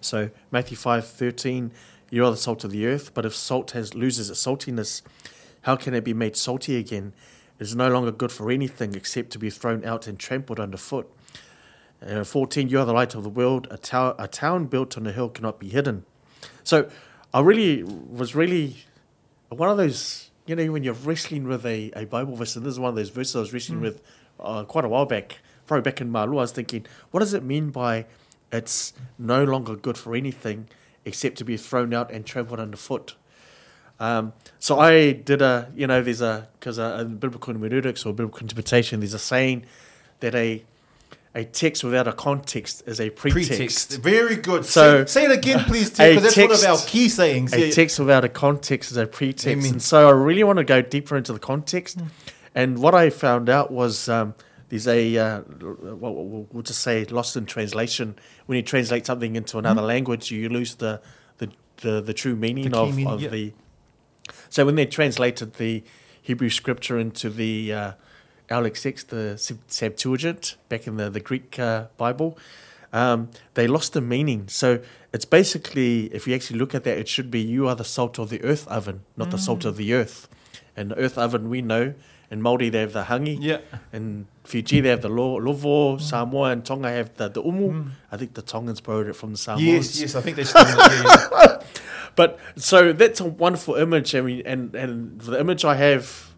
[0.00, 1.72] So Matthew five thirteen,
[2.10, 5.02] you are the salt of the earth, but if salt has loses its saltiness,
[5.62, 7.12] how can it be made salty again?
[7.58, 11.10] It is no longer good for anything except to be thrown out and trampled underfoot.
[12.06, 13.66] Uh, 14, you are the light of the world.
[13.70, 16.04] A, tower, a town built on a hill cannot be hidden.
[16.62, 16.90] So
[17.32, 18.76] I really was really
[19.48, 22.72] one of those, you know, when you're wrestling with a, a Bible verse, and this
[22.72, 24.02] is one of those verses I was wrestling with
[24.40, 27.42] uh, quite a while back, probably back in Malua, I was thinking, what does it
[27.42, 28.06] mean by
[28.52, 30.68] it's no longer good for anything
[31.04, 33.14] except to be thrown out and trampled underfoot?
[33.98, 38.40] Um, so I did a, you know, there's a, because in biblical hermeneutics or biblical
[38.40, 39.64] interpretation, there's a saying
[40.20, 40.62] that a
[41.34, 43.50] a text without a context is a pretext.
[43.50, 43.92] Pretext.
[44.02, 44.64] Very good.
[44.64, 47.52] So- say, say it again, please, Tim, because that's one of our key sayings.
[47.52, 47.72] A Yeah.
[47.72, 49.46] text without a context is a pretext.
[49.46, 49.72] Amen.
[49.72, 51.98] And so I really want to go deeper into the context.
[52.56, 54.34] And what I found out was um,
[54.70, 58.18] there's a, uh, well, we'll just say lost in translation.
[58.46, 61.02] When you translate something into another language, you lose the,
[61.36, 63.28] the, the, the true meaning key of, meaning, of yeah.
[63.28, 63.52] the.
[64.48, 65.84] So when they translated the
[66.22, 67.92] Hebrew scripture into the uh,
[68.48, 72.38] LXX, the Septuagint, back in the, the Greek uh, Bible,
[72.90, 74.48] um, they lost the meaning.
[74.48, 74.80] So
[75.12, 78.18] it's basically, if you actually look at that, it should be you are the salt
[78.18, 80.26] of the earth oven, not the salt of the earth.
[80.74, 81.94] And the earth oven, we know,
[82.30, 83.58] in Māori they have the hangi, Yeah.
[83.92, 87.86] in Fiji they have the lo- lovo, Samoa and Tonga have the, the umu.
[88.12, 89.64] I think the Tongans borrowed it from the Samoans.
[89.64, 90.64] Yes, yes, I think they still.
[90.66, 91.58] yeah.
[92.16, 94.14] But so that's a wonderful image.
[94.14, 96.32] I mean, and and the image I have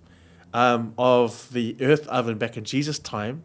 [0.53, 3.45] um, of the earth oven back in Jesus' time,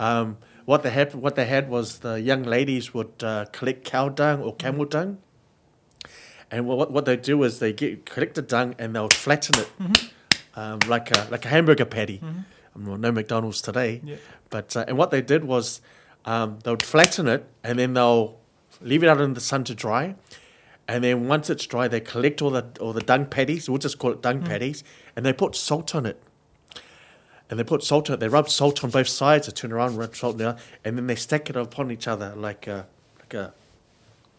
[0.00, 4.08] um, what they had what they had was the young ladies would uh, collect cow
[4.08, 5.18] dung or camel dung,
[6.50, 9.70] and what what they do is they get collect the dung and they'll flatten it
[10.56, 12.20] um, like a like a hamburger patty.
[12.22, 12.44] Um,
[12.86, 14.16] well, no McDonald's today, Yeah.
[14.48, 15.80] but uh, and what they did was
[16.24, 18.38] um, they would flatten it and then they'll
[18.80, 20.14] leave it out in the sun to dry.
[20.86, 23.68] And then once it's dry, they collect all the all the dung patties.
[23.70, 24.82] We'll just call it dung patties,
[25.14, 26.20] and they put salt on it.
[27.48, 28.20] And they put salt on it.
[28.20, 29.46] They rub salt on both sides.
[29.46, 32.66] They turn around, rub salt down, and then they stack it upon each other like
[32.66, 32.86] a
[33.20, 33.52] like a.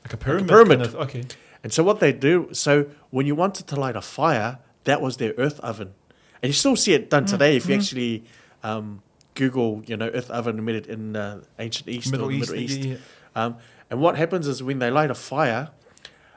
[0.03, 0.47] Like a pyramid.
[0.49, 0.79] pyramid.
[0.79, 1.23] kind of- okay.
[1.63, 5.17] And so what they do, so when you wanted to light a fire, that was
[5.17, 5.93] their earth oven,
[6.41, 8.23] and you still see it done today if you actually
[8.63, 9.01] um,
[9.35, 12.51] Google, you know, earth oven in, in uh, ancient East Middle or East.
[12.51, 12.79] Middle East.
[12.79, 12.97] yeah, yeah.
[13.45, 13.57] Um,
[13.89, 15.69] and what happens is when they light a fire,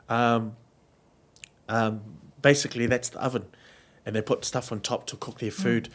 [0.09, 0.57] um,
[1.69, 2.01] um,
[2.43, 3.47] basically that's the oven,
[4.05, 5.89] and they put stuff on top to cook their food.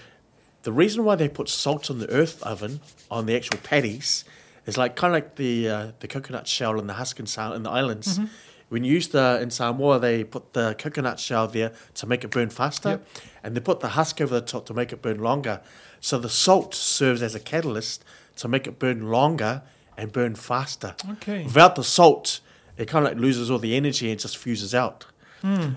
[0.64, 4.26] The reason why they put salt on the earth oven on the actual patties
[4.66, 7.54] is like kind of like the uh, the coconut shell and the husk in, Sa-
[7.54, 8.20] in the islands.
[8.70, 12.30] When you use the in Samoa, they put the coconut shell there to make it
[12.32, 13.08] burn faster, Yep.
[13.44, 15.62] and they put the husk over the top to make it burn longer.
[16.00, 18.06] So the salt serves as a catalyst
[18.38, 19.64] to make it burn longer
[19.98, 20.96] and burn faster.
[21.14, 21.44] Okay.
[21.44, 22.40] Without the salt,
[22.78, 25.06] it kind of like loses all the energy and just fuses out.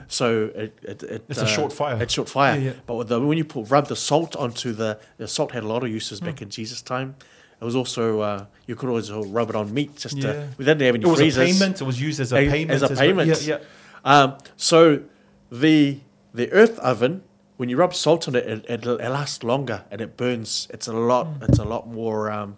[0.09, 1.25] So it, it, it.
[1.29, 2.01] It's a short fire.
[2.03, 2.59] It's short fire.
[2.59, 2.73] Yeah, yeah.
[2.85, 5.69] But with the, when you put rub the salt onto the the salt had a
[5.69, 6.45] lot of uses back Hmm.
[6.45, 7.15] in Jesus' time.
[7.63, 10.33] It was also uh, you could always rub it on meat just Yeah.
[10.33, 10.49] to.
[10.59, 11.39] We didn't have any It was freezers.
[11.43, 11.81] a payment.
[11.81, 12.71] It was used as a A- payment.
[12.73, 12.97] as a well.
[12.97, 13.29] payment.
[13.47, 13.59] Yeah, yeah.
[14.05, 15.03] Um, so
[15.51, 16.01] the
[16.35, 17.23] the earth oven,
[17.59, 20.67] when you rub salt on it, it, it, it lasts longer and it burns.
[20.75, 21.27] It's a lot.
[21.27, 21.45] Hmm.
[21.45, 22.57] It's a lot more um,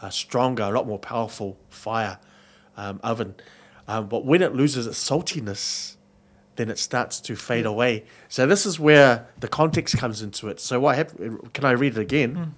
[0.00, 2.18] uh, stronger, a lot more powerful fire
[2.76, 3.34] um, oven.
[3.88, 5.96] Um, but when it loses its saltiness,
[6.56, 8.04] then it starts to fade away.
[8.28, 10.60] So this is where the context comes into it.
[10.60, 11.52] So what happened?
[11.54, 12.54] Can I read it again?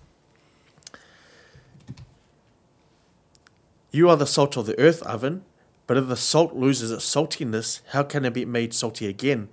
[3.94, 5.44] You are the salt of the earth oven,
[5.86, 9.50] but if the salt loses its saltiness, how can it be made salty again?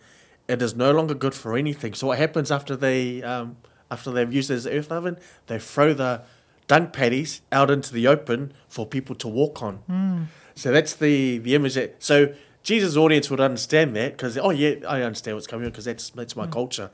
[0.47, 1.93] It is no longer good for anything.
[1.93, 3.57] So what happens after they um,
[3.91, 5.19] after they've used it as earth oven?
[5.45, 6.23] They throw the
[6.67, 10.27] dung patties out into the open for people to walk on.
[10.55, 11.75] So that's the the image.
[11.75, 15.71] That, so Jesus' audience would understand that because oh yeah, I understand what's coming on
[15.71, 16.89] because that's that's my culture.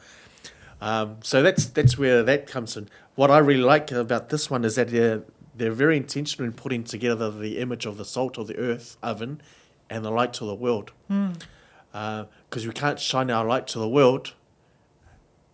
[0.82, 2.90] Um, so that's that's where that comes in.
[3.16, 5.24] What I really like about this one is that they're
[5.58, 9.42] they're very intentional in putting together the image of the salt of the earth oven
[9.90, 10.92] and the light to the world.
[11.10, 14.34] Because we can't shine our light to the world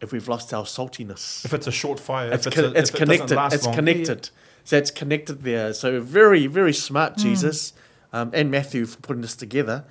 [0.01, 1.45] if we've lost our saltiness.
[1.45, 3.35] If it's a short fire, It's, if con- a, it's if it connected.
[3.35, 3.75] last It's long.
[3.75, 4.29] connected.
[4.65, 5.73] So it's connected there.
[5.73, 7.73] So very, very smart, Jesus
[8.11, 9.85] um, and Matthew for putting this together.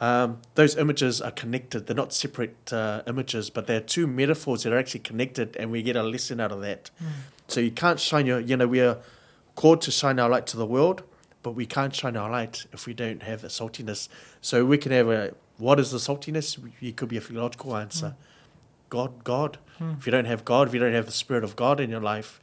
[0.00, 1.86] um, those images are connected.
[1.86, 5.82] They're not separate uh, images, but they're two metaphors that are actually connected, and we
[5.82, 6.90] get a lesson out of that.
[7.02, 7.06] Mm.
[7.48, 8.98] So you can't shine your, you know, we are
[9.54, 11.02] called to shine our light to the world,
[11.42, 14.08] but we can't shine our light if we don't have a saltiness.
[14.40, 16.58] So we can have a, what is the saltiness?
[16.80, 18.14] It could be a theological answer.
[18.88, 19.58] God, God.
[19.80, 19.98] Mm.
[19.98, 22.00] If you don't have God, if you don't have the Spirit of God in your
[22.00, 22.40] life,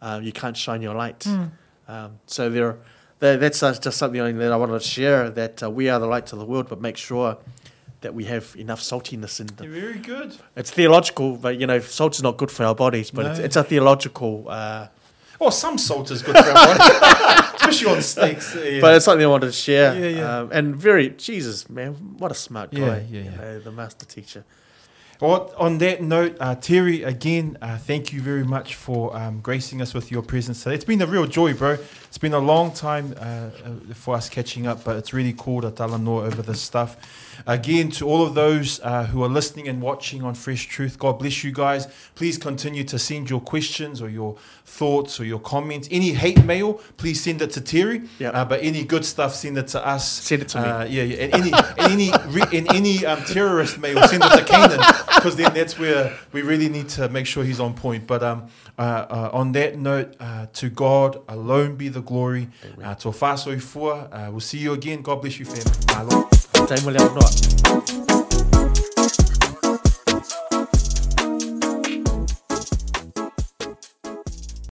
[0.00, 1.20] uh, you can't shine your light.
[1.20, 1.50] Mm.
[1.88, 2.78] Um, so there,
[3.18, 5.28] there that's uh, just something that I wanted to share.
[5.28, 7.36] That uh, we are the light to the world, but make sure
[8.00, 9.70] that we have enough saltiness in them.
[9.70, 10.36] You're very good.
[10.56, 13.10] It's theological, but you know, salt is not good for our bodies.
[13.10, 13.30] But No.
[13.32, 14.48] it's, it's a theological.
[15.40, 16.80] Well, some salt is good for body,
[17.56, 18.54] especially on steaks.
[18.54, 18.82] Yeah.
[18.82, 19.98] But it's something I wanted to share.
[19.98, 20.38] Yeah, yeah.
[20.38, 22.80] Um, and very Jesus, man, what a smart guy.
[22.80, 23.36] Yeah, yeah, you yeah.
[23.36, 24.44] know, the master teacher.
[25.18, 29.82] Well, on that note, uh, Terry, again, uh, thank you very much for um, gracing
[29.82, 30.74] us with your presence today.
[30.74, 31.76] It's been a real joy, bro.
[32.08, 33.50] It's been a long time uh, uh,
[33.94, 37.29] for us catching up, but it's really cool to tala over this stuff.
[37.46, 41.18] Again, to all of those uh, who are listening and watching on Fresh Truth, God
[41.18, 41.88] bless you guys.
[42.14, 45.88] Please continue to send your questions or your thoughts or your comments.
[45.90, 48.02] Any hate mail, please send it to Terry.
[48.18, 48.34] Yep.
[48.34, 50.08] Uh, but any good stuff, send it to us.
[50.08, 50.68] Send it to me.
[50.68, 51.24] Uh, yeah, yeah.
[51.24, 54.80] And any, and any, and any um, terrorist mail, send it to Canaan
[55.14, 58.06] because then that's where we really need to make sure he's on point.
[58.06, 58.48] But um,
[58.78, 62.48] uh, uh, on that note, uh, to God alone be the glory.
[62.82, 64.08] Uh, to whāsoi fua.
[64.10, 65.02] Uh, we'll see you again.
[65.02, 66.08] God bless you, fam.
[66.08, 66.39] Malo.
[66.66, 68.29] 真不凉快